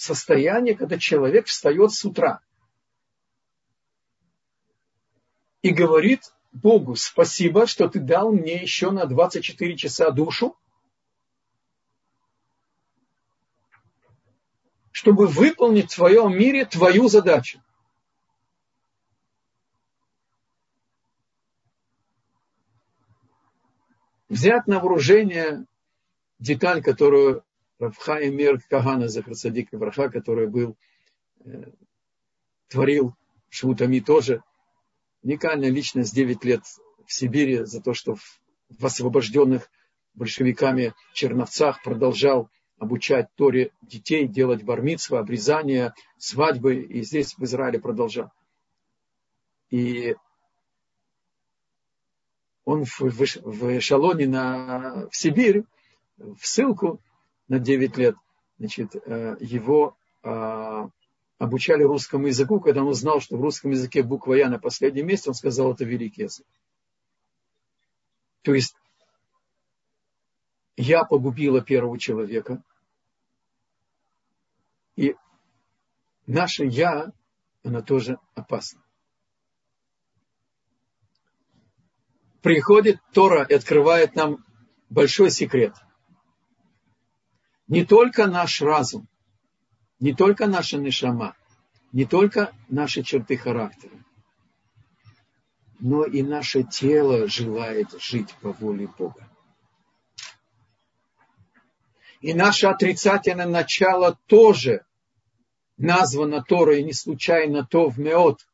Состояние, 0.00 0.74
когда 0.74 0.96
человек 0.96 1.46
встает 1.46 1.92
с 1.92 2.02
утра 2.06 2.40
и 5.60 5.74
говорит 5.74 6.32
Богу, 6.52 6.96
спасибо, 6.96 7.66
что 7.66 7.86
ты 7.86 8.00
дал 8.00 8.32
мне 8.32 8.62
еще 8.62 8.92
на 8.92 9.04
24 9.04 9.76
часа 9.76 10.10
душу, 10.10 10.56
чтобы 14.90 15.26
выполнить 15.26 15.92
в 15.92 15.96
твоем 15.96 16.32
мире 16.34 16.64
твою 16.64 17.08
задачу. 17.08 17.62
взять 24.30 24.68
на 24.68 24.78
вооружение 24.78 25.66
деталь, 26.38 26.82
которую 26.84 27.44
Равхай 27.80 28.30
Мир 28.30 28.60
Кагана 28.68 29.08
Захарсадик 29.08 29.72
Враха, 29.72 30.10
который 30.10 30.46
был, 30.46 30.76
э, 31.44 31.72
творил 32.68 33.14
Шутами 33.48 34.00
тоже, 34.00 34.42
уникальная 35.22 35.70
личность, 35.70 36.14
9 36.14 36.44
лет 36.44 36.62
в 37.06 37.12
Сибири 37.12 37.64
за 37.64 37.80
то, 37.80 37.94
что 37.94 38.14
в, 38.14 38.40
в 38.68 38.84
освобожденных 38.84 39.70
большевиками 40.12 40.92
Черновцах 41.14 41.82
продолжал 41.82 42.50
обучать 42.78 43.28
Торе 43.34 43.72
детей, 43.80 44.28
делать 44.28 44.62
бармитство, 44.62 45.18
обрезание, 45.18 45.94
свадьбы, 46.18 46.82
и 46.82 47.02
здесь 47.02 47.34
в 47.36 47.42
Израиле 47.44 47.80
продолжал. 47.80 48.30
И 49.70 50.16
он 52.64 52.84
в, 52.84 53.00
в, 53.00 53.18
в 53.18 53.78
эшелоне 53.78 54.26
на, 54.28 55.08
в 55.10 55.16
Сибирь, 55.16 55.64
в 56.18 56.46
ссылку 56.46 57.00
на 57.50 57.58
9 57.58 57.96
лет, 57.98 58.16
значит, 58.58 58.94
э, 58.94 59.36
его 59.40 59.96
а, 60.22 60.88
обучали 61.36 61.82
русскому 61.82 62.28
языку, 62.28 62.60
когда 62.60 62.80
он 62.80 62.88
узнал, 62.88 63.20
что 63.20 63.36
в 63.36 63.42
русском 63.42 63.72
языке 63.72 64.02
буква 64.02 64.34
Я 64.34 64.48
на 64.48 64.58
последнем 64.58 65.06
месте, 65.06 65.28
он 65.28 65.34
сказал, 65.34 65.72
это 65.72 65.84
великий 65.84 66.22
язык. 66.22 66.46
То 68.42 68.54
есть 68.54 68.74
я 70.76 71.04
погубила 71.04 71.60
первого 71.60 71.98
человека, 71.98 72.62
и 74.96 75.14
наше 76.26 76.64
я, 76.64 77.12
оно 77.62 77.82
тоже 77.82 78.18
опасно. 78.34 78.80
приходит 82.42 83.00
Тора 83.12 83.44
и 83.44 83.54
открывает 83.54 84.14
нам 84.14 84.44
большой 84.88 85.30
секрет. 85.30 85.74
Не 87.70 87.84
только 87.84 88.26
наш 88.26 88.60
разум, 88.62 89.06
не 90.00 90.12
только 90.12 90.48
наша 90.48 90.76
нишама, 90.76 91.36
не 91.92 92.04
только 92.04 92.52
наши 92.68 93.04
черты 93.04 93.36
характера, 93.36 93.96
но 95.78 96.04
и 96.04 96.22
наше 96.22 96.64
тело 96.64 97.28
желает 97.28 97.92
жить 98.02 98.34
по 98.42 98.52
воле 98.52 98.88
Бога. 98.98 99.30
И 102.20 102.34
наше 102.34 102.66
отрицательное 102.66 103.46
начало 103.46 104.18
тоже 104.26 104.84
названо 105.76 106.42
Торой 106.42 106.82
не 106.82 106.92
случайно 106.92 107.64
то 107.64 107.88
в 107.88 108.00
Меот, 108.00 108.48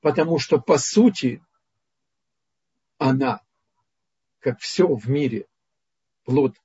потому 0.00 0.40
что 0.40 0.58
по 0.58 0.76
сути 0.76 1.40
она, 2.98 3.42
как 4.40 4.58
все 4.58 4.92
в 4.92 5.08
мире, 5.08 5.46
плод 6.24 6.56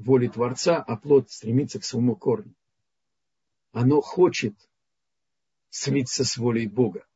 воли 0.00 0.28
Творца, 0.28 0.82
а 0.82 0.96
плод 0.96 1.30
стремится 1.30 1.78
к 1.78 1.84
своему 1.84 2.16
корню. 2.16 2.54
Оно 3.72 4.00
хочет 4.00 4.54
слиться 5.68 6.24
с 6.24 6.36
волей 6.36 6.66
Бога. 6.66 7.06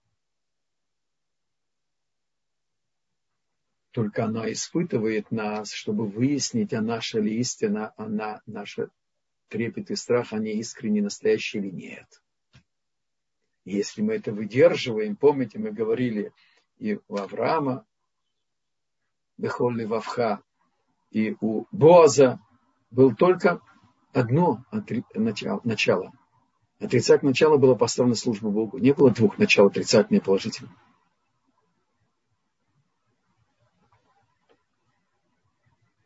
Только 3.90 4.24
она 4.24 4.50
испытывает 4.52 5.30
нас, 5.30 5.72
чтобы 5.72 6.06
выяснить, 6.06 6.72
а 6.72 6.80
наша 6.80 7.20
ли 7.20 7.38
истина, 7.38 7.92
она, 7.96 8.42
наша 8.46 8.90
трепет 9.48 9.90
и 9.90 9.96
страх, 9.96 10.32
они 10.32 10.52
искренне 10.52 11.00
настоящие 11.00 11.62
или 11.62 11.70
нет. 11.70 12.22
если 13.64 14.02
мы 14.02 14.14
это 14.14 14.32
выдерживаем, 14.32 15.16
помните, 15.16 15.58
мы 15.58 15.70
говорили 15.70 16.32
и 16.78 16.98
у 17.08 17.16
Авраама, 17.16 17.86
Бехолли 19.36 19.84
Вавха. 19.84 20.42
И 21.10 21.36
у 21.40 21.66
Боаза 21.70 22.40
был 22.94 23.14
только 23.14 23.60
одно 24.12 24.64
начало. 25.14 26.12
Отрицательное 26.80 27.30
начало 27.30 27.56
было 27.56 27.74
поставлено 27.74 28.14
службу 28.14 28.50
Богу. 28.50 28.78
Не 28.78 28.92
было 28.92 29.10
двух 29.10 29.38
начал, 29.38 29.66
отрицательное 29.66 30.20
и 30.20 30.24
положительное. 30.24 30.74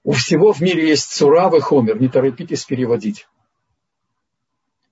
У 0.02 0.12
всего 0.12 0.52
в 0.52 0.60
мире 0.60 0.88
есть 0.88 1.10
цура 1.10 1.54
и 1.54 1.60
хомер. 1.60 2.00
Не 2.00 2.08
торопитесь 2.08 2.64
переводить. 2.64 3.28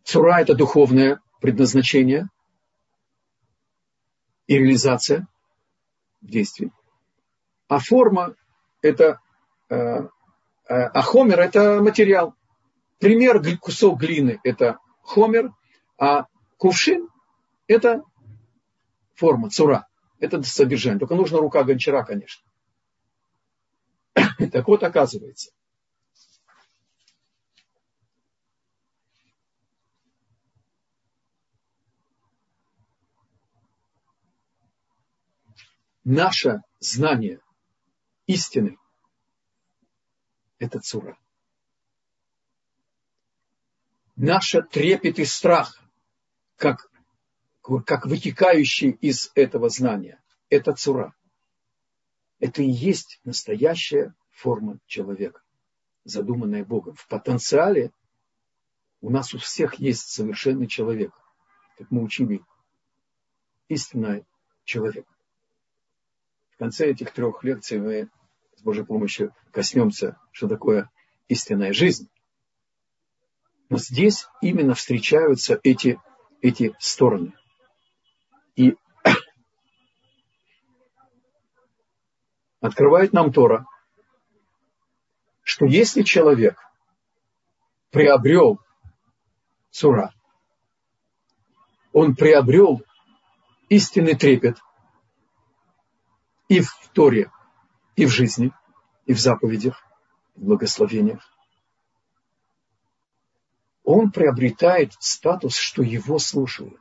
Цура– 0.03 0.41
это 0.41 0.55
духовное 0.55 1.21
предназначение 1.41 2.29
и 4.47 4.59
реализация 4.59 5.27
действий 6.21 6.71
а 7.69 7.79
форма 7.79 8.35
это, 8.83 9.21
э, 9.69 10.09
а 10.69 11.03
хомер 11.03 11.41
это 11.41 11.81
материал. 11.83 12.35
Пример 12.99 13.43
кусок 13.59 14.01
глины 14.01 14.41
это 14.43 14.79
хомер, 15.03 15.53
а 15.99 16.27
кувшин 16.57 17.09
это 17.67 18.03
форма, 19.15 19.51
цура. 19.51 19.87
Это 20.19 20.43
содержание. 20.43 20.99
Только 20.99 21.15
нужна 21.15 21.39
рука 21.39 21.63
гончара, 21.63 22.05
конечно. 22.05 22.43
Так 24.53 24.67
вот, 24.69 24.83
оказывается, 24.83 25.51
наше 36.05 36.63
знание 36.79 37.41
истины. 38.27 38.79
Это 40.59 40.81
цура. 40.81 41.19
Наша 44.17 44.63
трепет 44.63 45.19
и 45.19 45.25
страх, 45.27 45.83
как, 46.57 46.91
как 47.85 48.07
вытекающий 48.07 48.91
из 48.91 49.31
этого 49.35 49.69
знания, 49.69 50.23
это 50.49 50.73
цура. 50.73 51.15
Это 52.39 52.63
и 52.63 52.71
есть 52.71 53.21
настоящая 53.25 54.15
форма 54.31 54.79
человека, 54.87 55.43
задуманная 56.05 56.65
Богом. 56.65 56.95
В 56.95 57.07
потенциале 57.09 57.93
у 59.03 59.11
нас 59.11 59.35
у 59.35 59.39
всех 59.39 59.75
есть 59.75 60.09
совершенный 60.09 60.67
человек, 60.67 61.13
как 61.77 61.91
мы 61.91 62.03
учили, 62.03 62.43
истинный 63.69 64.25
человек, 64.65 65.07
В 66.51 66.57
конце 66.57 66.91
этих 66.91 67.13
трех 67.13 67.45
лекций 67.45 67.79
мы 67.79 68.11
с 68.57 68.63
Божьей 68.63 68.85
помощью 68.85 69.33
коснемся, 69.53 70.19
что 70.33 70.49
такое 70.49 70.91
истинная 71.29 71.73
жизнь. 71.73 72.11
Но 73.69 73.79
здесь 73.79 74.27
именно 74.41 74.75
встречаются 74.75 75.61
эти, 75.63 76.01
эти 76.41 76.75
стороны. 76.79 77.33
И 78.55 78.77
открывает 82.61 83.13
нам 83.13 83.33
Тора, 83.33 83.67
что 85.43 85.67
если 85.67 86.03
человек 86.03 86.59
приобрел 87.91 88.61
сура, 89.71 90.13
он 91.93 92.15
приобрел 92.15 92.83
истинный 93.69 94.15
трепет 94.15 94.59
и 96.49 96.61
в 96.61 96.71
Торе, 96.93 97.31
и 97.97 98.05
в 98.05 98.11
жизни, 98.11 98.53
и 99.07 99.15
в 99.15 99.19
заповедях, 99.19 99.83
в 100.35 100.45
благословениях. 100.45 101.27
Он 103.83 104.11
приобретает 104.11 104.93
статус, 105.01 105.57
что 105.57 105.83
его 105.83 106.19
слушают. 106.19 106.81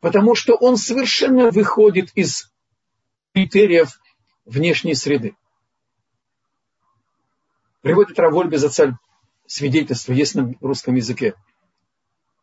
Потому 0.00 0.34
что 0.34 0.54
он 0.54 0.76
совершенно 0.76 1.50
выходит 1.50 2.10
из 2.14 2.50
критериев 3.32 4.00
внешней 4.44 4.94
среды. 4.94 5.36
Приводит 7.82 8.18
Раволь 8.18 8.48
Безацаль 8.48 8.94
свидетельство, 9.46 10.12
есть 10.12 10.34
на 10.34 10.52
русском 10.60 10.94
языке. 10.94 11.34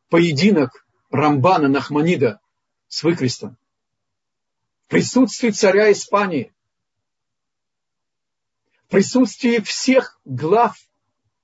Поединок 0.10 0.86
Рамбана 1.10 1.68
Нахманида 1.68 2.40
с 2.88 3.04
выкрестом 3.04 3.58
в 4.86 4.88
присутствии 4.88 5.50
царя 5.50 5.92
Испании, 5.92 6.54
в 8.84 8.88
присутствии 8.88 9.60
всех 9.60 10.20
глав 10.26 10.78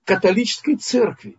католической 0.04 0.76
церкви. 0.76 1.38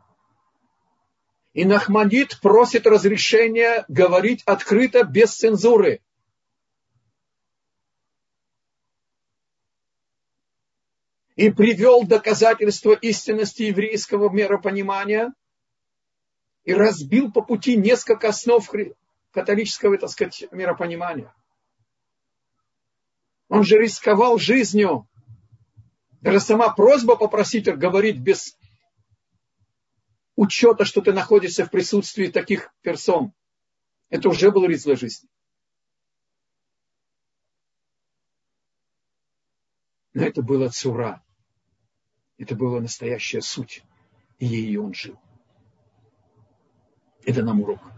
И 1.53 1.65
Нахманид 1.65 2.41
просит 2.41 2.87
разрешения 2.87 3.85
говорить 3.87 4.43
открыто, 4.47 5.05
без 5.05 5.37
цензуры. 5.37 6.01
И 11.37 11.51
привел 11.51 12.05
доказательства 12.05 12.93
истинности 12.93 13.65
еврейского 13.65 14.29
миропонимания 14.29 15.33
и 16.65 16.75
разбил 16.75 17.31
по 17.31 17.43
пути 17.43 17.77
несколько 17.77 18.29
основ 18.29 18.69
католического, 19.31 19.97
так 19.99 20.11
сказать, 20.11 20.45
миропонимания. 20.51 21.33
Он 23.53 23.65
же 23.65 23.77
рисковал 23.77 24.39
жизнью. 24.39 25.07
Даже 26.23 26.41
сама 26.41 26.73
просьба 26.73 27.17
попросить 27.17 27.67
говорить 27.67 28.19
без 28.19 28.57
учета, 30.37 30.87
что 30.87 31.03
ты 31.03 31.13
находишься 31.13 31.67
в 31.67 31.71
присутствии 31.71 32.29
таких 32.29 32.73
персон. 32.81 33.35
Это 34.09 34.31
уже 34.31 34.51
был 34.51 34.65
риск 34.65 34.87
для 34.87 34.97
жизни. 34.97 35.29
Но 40.15 40.23
это 40.25 40.41
было 40.41 40.71
цура. 40.71 41.23
Это 42.39 42.57
была 42.57 42.81
настоящая 42.81 43.43
суть. 43.43 43.83
И 44.39 44.47
ей 44.47 44.79
он 44.79 44.95
жил. 44.95 45.21
Это 47.27 47.43
нам 47.43 47.61
урок. 47.61 47.92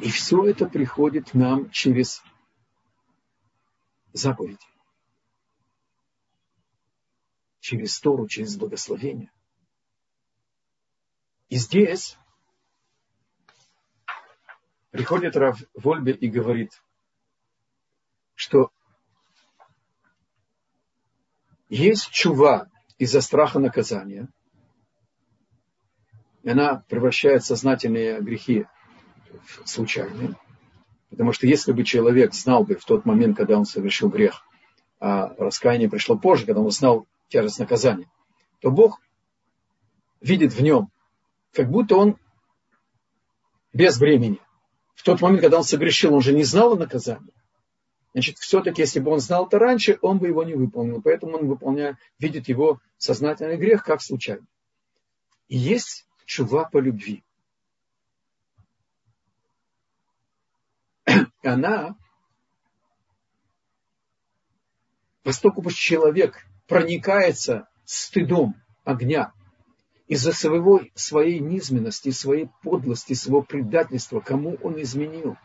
И 0.00 0.08
все 0.08 0.48
это 0.48 0.66
приходит 0.66 1.34
нам 1.34 1.70
через 1.70 2.22
заповеди. 4.14 4.58
Через 7.58 8.00
Тору, 8.00 8.26
через 8.26 8.56
благословение. 8.56 9.30
И 11.50 11.56
здесь 11.56 12.16
приходит 14.90 15.36
Рав 15.36 15.60
Вольбе 15.74 16.12
и 16.12 16.28
говорит, 16.28 16.82
что 18.34 18.72
есть 21.68 22.10
чува 22.10 22.70
из-за 22.96 23.20
страха 23.20 23.58
наказания, 23.58 24.28
и 26.42 26.48
она 26.48 26.76
превращает 26.88 27.44
сознательные 27.44 28.22
грехи 28.22 28.66
случайные. 29.64 30.36
Потому 31.10 31.32
что 31.32 31.46
если 31.46 31.72
бы 31.72 31.84
человек 31.84 32.34
знал 32.34 32.64
бы 32.64 32.76
в 32.76 32.84
тот 32.84 33.04
момент, 33.04 33.36
когда 33.36 33.58
он 33.58 33.64
совершил 33.64 34.08
грех, 34.08 34.44
а 35.00 35.34
раскаяние 35.38 35.88
пришло 35.88 36.16
позже, 36.16 36.46
когда 36.46 36.60
он 36.60 36.70
знал 36.70 37.06
тяжесть 37.28 37.58
наказания, 37.58 38.10
то 38.60 38.70
Бог 38.70 39.00
видит 40.20 40.52
в 40.52 40.62
нем, 40.62 40.90
как 41.52 41.70
будто 41.70 41.96
он 41.96 42.16
без 43.72 43.98
времени. 43.98 44.38
В 44.94 45.02
тот 45.02 45.20
момент, 45.20 45.40
когда 45.40 45.56
он 45.58 45.64
согрешил, 45.64 46.14
он 46.14 46.20
же 46.20 46.32
не 46.32 46.44
знал 46.44 46.74
о 46.74 46.76
наказании. 46.76 47.32
Значит, 48.12 48.38
все-таки, 48.38 48.82
если 48.82 49.00
бы 49.00 49.12
он 49.12 49.20
знал 49.20 49.46
это 49.46 49.58
раньше, 49.58 49.98
он 50.02 50.18
бы 50.18 50.26
его 50.26 50.42
не 50.42 50.54
выполнил. 50.54 51.00
Поэтому 51.00 51.38
он 51.38 51.46
выполняет, 51.46 51.96
видит 52.18 52.48
его 52.48 52.80
сознательный 52.98 53.56
грех 53.56 53.84
как 53.84 54.02
случайный. 54.02 54.46
И 55.48 55.56
есть 55.56 56.06
чува 56.26 56.64
по 56.64 56.78
любви. 56.78 57.22
Она, 61.42 61.96
поскольку 65.22 65.68
человек 65.70 66.46
проникается 66.66 67.68
стыдом 67.84 68.54
огня 68.84 69.32
из-за 70.06 70.32
своего, 70.32 70.80
своей 70.94 71.38
низменности, 71.38 72.10
своей 72.10 72.48
подлости, 72.62 73.12
своего 73.12 73.42
предательства, 73.42 74.20
кому 74.20 74.56
он 74.62 74.80
изменил, 74.82 75.36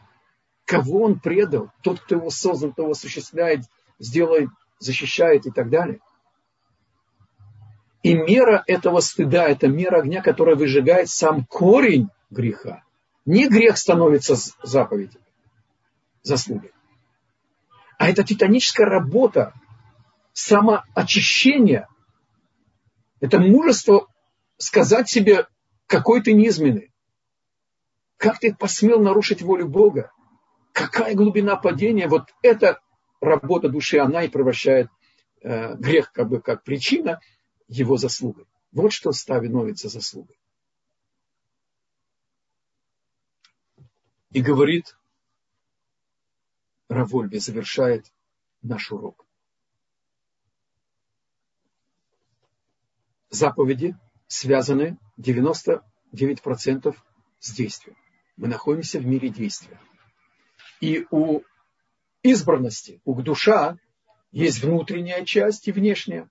кого 0.66 1.04
он 1.04 1.20
предал, 1.20 1.72
тот, 1.84 2.00
кто 2.00 2.16
его 2.16 2.30
создал, 2.30 2.72
кто 2.72 2.84
его 2.84 2.92
осуществляет, 2.92 3.62
сделает, 4.00 4.50
защищает 4.80 5.46
и 5.46 5.52
так 5.52 5.70
далее. 5.70 6.00
И 8.02 8.14
мера 8.14 8.64
этого 8.68 9.00
стыда, 9.00 9.48
это 9.48 9.68
мера 9.68 10.00
огня, 10.00 10.22
которая 10.22 10.56
выжигает 10.56 11.10
сам 11.10 11.46
корень 11.46 12.10
греха. 12.30 12.84
Не 13.26 13.48
грех 13.48 13.78
становится 13.78 14.36
заповедью 14.62 15.25
заслуги. 16.26 16.72
А 17.98 18.10
это 18.10 18.24
титаническая 18.24 18.86
работа 18.86 19.54
самоочищения. 20.34 21.88
Это 23.22 23.40
мужество 23.40 24.08
сказать 24.58 25.08
себе, 25.10 25.48
какой 25.88 26.22
ты 26.22 26.34
низменный. 26.34 26.92
Как 28.18 28.40
ты 28.40 28.54
посмел 28.54 29.00
нарушить 29.00 29.42
волю 29.42 29.68
Бога? 29.68 30.12
Какая 30.74 31.16
глубина 31.16 31.56
падения? 31.56 32.08
Вот 32.08 32.34
эта 32.42 32.82
работа 33.22 33.70
души, 33.70 33.98
она 34.00 34.24
и 34.24 34.30
превращает 34.30 34.90
э, 35.42 35.76
грех 35.76 36.12
как 36.12 36.30
бы 36.30 36.42
как 36.42 36.64
причина 36.64 37.22
его 37.68 37.98
заслугой. 37.98 38.46
Вот 38.72 38.92
что 38.92 39.12
становится 39.12 39.90
заслугой. 39.90 40.38
И 44.32 44.42
говорит 44.42 44.98
Равольби 46.88 47.38
завершает 47.38 48.12
наш 48.62 48.92
урок. 48.92 49.26
Заповеди 53.30 53.98
связаны 54.28 54.98
99% 55.20 56.96
с 57.40 57.52
действием. 57.54 57.98
Мы 58.38 58.48
находимся 58.48 59.00
в 59.00 59.06
мире 59.06 59.30
действия. 59.30 59.80
И 60.80 61.06
у 61.10 61.42
избранности, 62.22 63.02
у 63.06 63.22
душа 63.22 63.78
есть 64.32 64.62
внутренняя 64.62 65.26
часть 65.26 65.68
и 65.68 65.72
внешняя. 65.72 66.30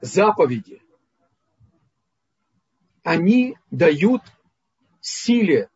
Заповеди, 0.00 0.82
они 3.02 3.56
дают 3.70 4.22
силе 5.00 5.70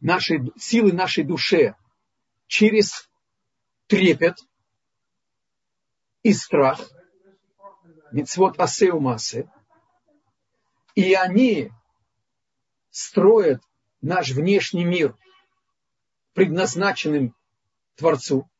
нашей, 0.00 0.52
силы 0.56 0.92
нашей 0.92 1.24
душе 1.24 1.76
через 2.46 3.08
трепет 3.86 4.38
и 6.22 6.32
страх, 6.32 6.80
мицвод 8.12 8.58
асеумасы, 8.58 9.50
и 10.94 11.14
они 11.14 11.70
строят 12.90 13.62
наш 14.00 14.30
внешний 14.30 14.84
мир 14.84 15.16
предназначенным 16.32 17.34
Творцу, 17.96 18.50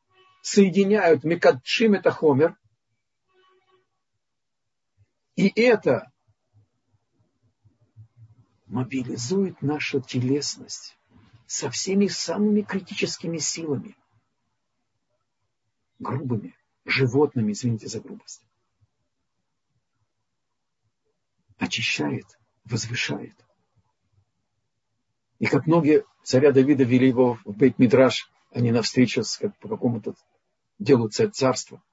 соединяют 0.41 1.23
Мекадшим 1.23 1.93
это 1.93 2.11
Хомер, 2.11 2.57
и 5.35 5.47
это 5.59 6.11
мобилизует 8.67 9.61
нашу 9.61 10.01
телесность 10.01 10.97
со 11.51 11.69
всеми 11.69 12.07
самыми 12.07 12.61
критическими 12.61 13.37
силами, 13.37 13.97
грубыми, 15.99 16.55
животными, 16.85 17.51
извините 17.51 17.89
за 17.89 17.99
грубость. 17.99 18.41
Очищает, 21.57 22.39
возвышает. 22.63 23.35
И 25.39 25.45
как 25.45 25.67
многие 25.67 26.05
царя 26.23 26.53
Давида 26.53 26.85
вели 26.85 27.09
его 27.09 27.37
в 27.43 27.57
Бейт-Мидраш, 27.57 28.31
а 28.51 28.61
не 28.61 28.71
навстречу 28.71 29.21
с, 29.21 29.35
как, 29.35 29.57
по 29.59 29.67
какому-то 29.67 30.15
делу 30.79 31.09
царства. 31.09 31.83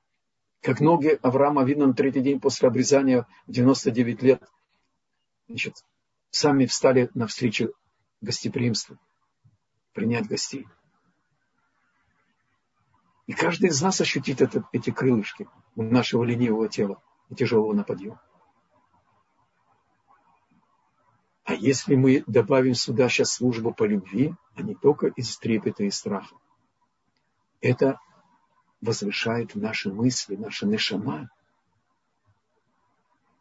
Как 0.63 0.79
многие 0.79 1.17
Авраама 1.17 1.65
видно 1.65 1.89
на 1.89 1.95
третий 1.95 2.21
день 2.21 2.39
после 2.39 2.69
обрезания 2.69 3.27
в 3.49 3.51
99 3.51 4.23
лет, 4.23 4.43
значит, 5.49 5.85
сами 6.31 6.67
встали 6.67 7.11
навстречу 7.15 7.75
гостеприимству, 8.21 9.01
принять 9.99 10.29
гостей. 10.29 10.69
И 13.27 13.33
каждый 13.33 13.71
из 13.71 13.83
нас 13.83 14.01
ощутит 14.01 14.41
это, 14.41 14.63
эти 14.71 14.91
крылышки 14.91 15.49
у 15.75 15.83
нашего 15.83 16.23
ленивого 16.23 16.69
тела 16.69 17.03
и 17.31 17.35
тяжелого 17.35 17.73
на 17.73 17.83
подъем. 17.83 18.21
А 21.43 21.55
если 21.55 21.97
мы 21.97 22.23
добавим 22.29 22.75
сюда 22.75 23.09
сейчас 23.09 23.33
службу 23.33 23.75
по 23.75 23.83
любви, 23.83 24.35
а 24.55 24.63
не 24.63 24.77
только 24.77 25.09
из 25.09 25.37
трепета 25.37 25.83
и 25.83 25.91
страха, 25.91 26.37
это 27.61 27.99
возвышает 28.81 29.57
наши 29.57 29.93
мысли, 29.93 30.37
наши 30.37 30.65
нешама, 30.65 31.29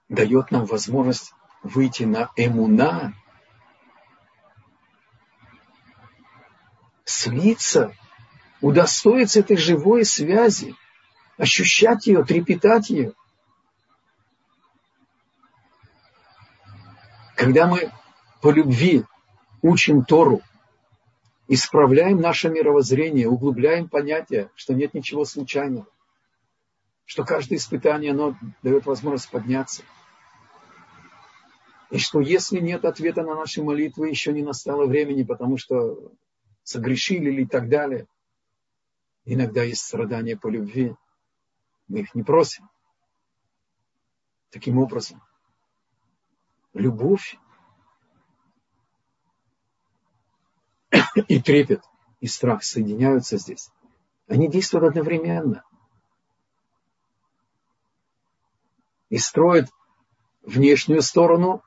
дает 0.10 0.50
нам 0.50 0.66
возможность 0.66 1.34
выйти 1.62 2.04
на 2.04 2.32
эмуна, 2.36 3.14
слиться, 7.08 7.96
удостоиться 8.60 9.40
этой 9.40 9.56
живой 9.56 10.04
связи, 10.04 10.76
ощущать 11.38 12.06
ее, 12.06 12.24
трепетать 12.26 12.90
ее. 12.90 13.14
Когда 17.36 17.66
мы 17.66 17.92
по 18.42 18.52
любви 18.52 19.06
учим 19.62 20.04
Тору, 20.04 20.42
исправляем 21.48 22.20
наше 22.20 22.50
мировоззрение, 22.50 23.30
углубляем 23.30 23.88
понятие, 23.88 24.52
что 24.56 24.74
нет 24.74 24.94
ничего 24.94 25.24
случайного, 25.24 25.88
что 27.06 27.24
каждое 27.24 27.56
испытание, 27.56 28.12
оно 28.12 28.36
дает 28.64 28.86
возможность 28.86 29.30
подняться. 29.30 29.84
И 31.90 32.00
что 32.00 32.20
если 32.20 32.60
нет 32.60 32.84
ответа 32.84 33.22
на 33.22 33.36
наши 33.36 33.64
молитвы, 33.64 34.10
еще 34.10 34.34
не 34.34 34.44
настало 34.44 34.88
времени, 34.88 35.24
потому 35.24 35.58
что 35.58 36.12
согрешили 36.68 37.32
или 37.32 37.46
так 37.46 37.70
далее. 37.70 38.08
Иногда 39.24 39.64
есть 39.64 39.86
страдания 39.86 40.36
по 40.36 40.50
любви. 40.50 40.98
Мы 41.88 42.02
их 42.02 42.14
не 42.14 42.24
просим. 42.24 42.70
Таким 44.50 44.78
образом, 44.78 45.24
любовь 46.74 47.38
и 51.30 51.42
трепет, 51.42 51.84
и 52.20 52.28
страх 52.28 52.66
соединяются 52.66 53.38
здесь. 53.38 53.70
Они 54.28 54.50
действуют 54.50 54.90
одновременно. 54.90 55.64
И 59.10 59.18
строят 59.18 59.70
внешнюю 60.42 61.02
сторону 61.02 61.64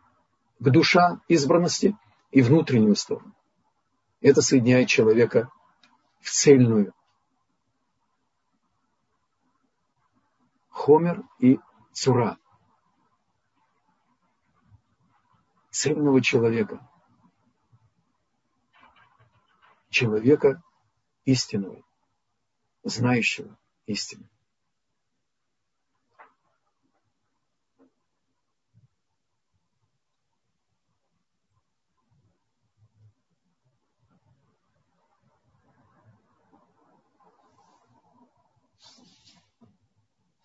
к 0.58 0.68
душа 0.68 1.22
избранности 1.26 1.96
и 2.32 2.42
внутреннюю 2.42 2.96
сторону. 2.96 3.34
Это 4.20 4.42
соединяет 4.42 4.88
человека 4.88 5.50
в 6.20 6.30
цельную. 6.30 6.92
Хомер 10.68 11.22
и 11.38 11.58
Цура. 11.92 12.38
Цельного 15.70 16.20
человека– 16.20 16.86
человека 19.90 20.62
истинного, 21.24 21.82
знающего 22.82 23.58
истину. 23.86 24.28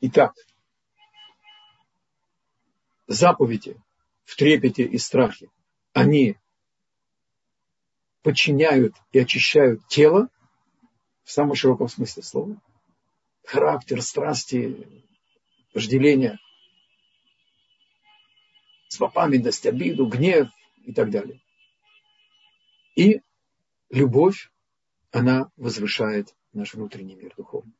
Итак, 0.08 0.36
заповеди 3.08 3.76
в 4.24 4.36
трепете 4.36 4.84
и 4.84 4.99
страхе, 4.99 5.49
они 5.93 6.38
подчиняют 8.22 8.93
и 9.14 9.18
очищают 9.18 9.88
тело, 9.88 10.30
в 11.24 11.32
самом 11.32 11.56
широком 11.56 11.88
смысле 11.88 12.22
слова, 12.22 12.62
характер, 13.45 13.99
страсти, 14.03 14.88
вожделение, 15.74 16.38
злопамятность, 18.89 19.66
обиду, 19.66 20.06
гнев 20.06 20.49
и 20.84 20.93
так 20.93 21.10
далее. 21.10 21.41
И 22.95 23.22
любовь, 23.89 24.51
она 25.12 25.49
возвышает 25.58 26.36
наш 26.53 26.76
внутренний 26.76 27.16
мир 27.16 27.34
духовный. 27.36 27.76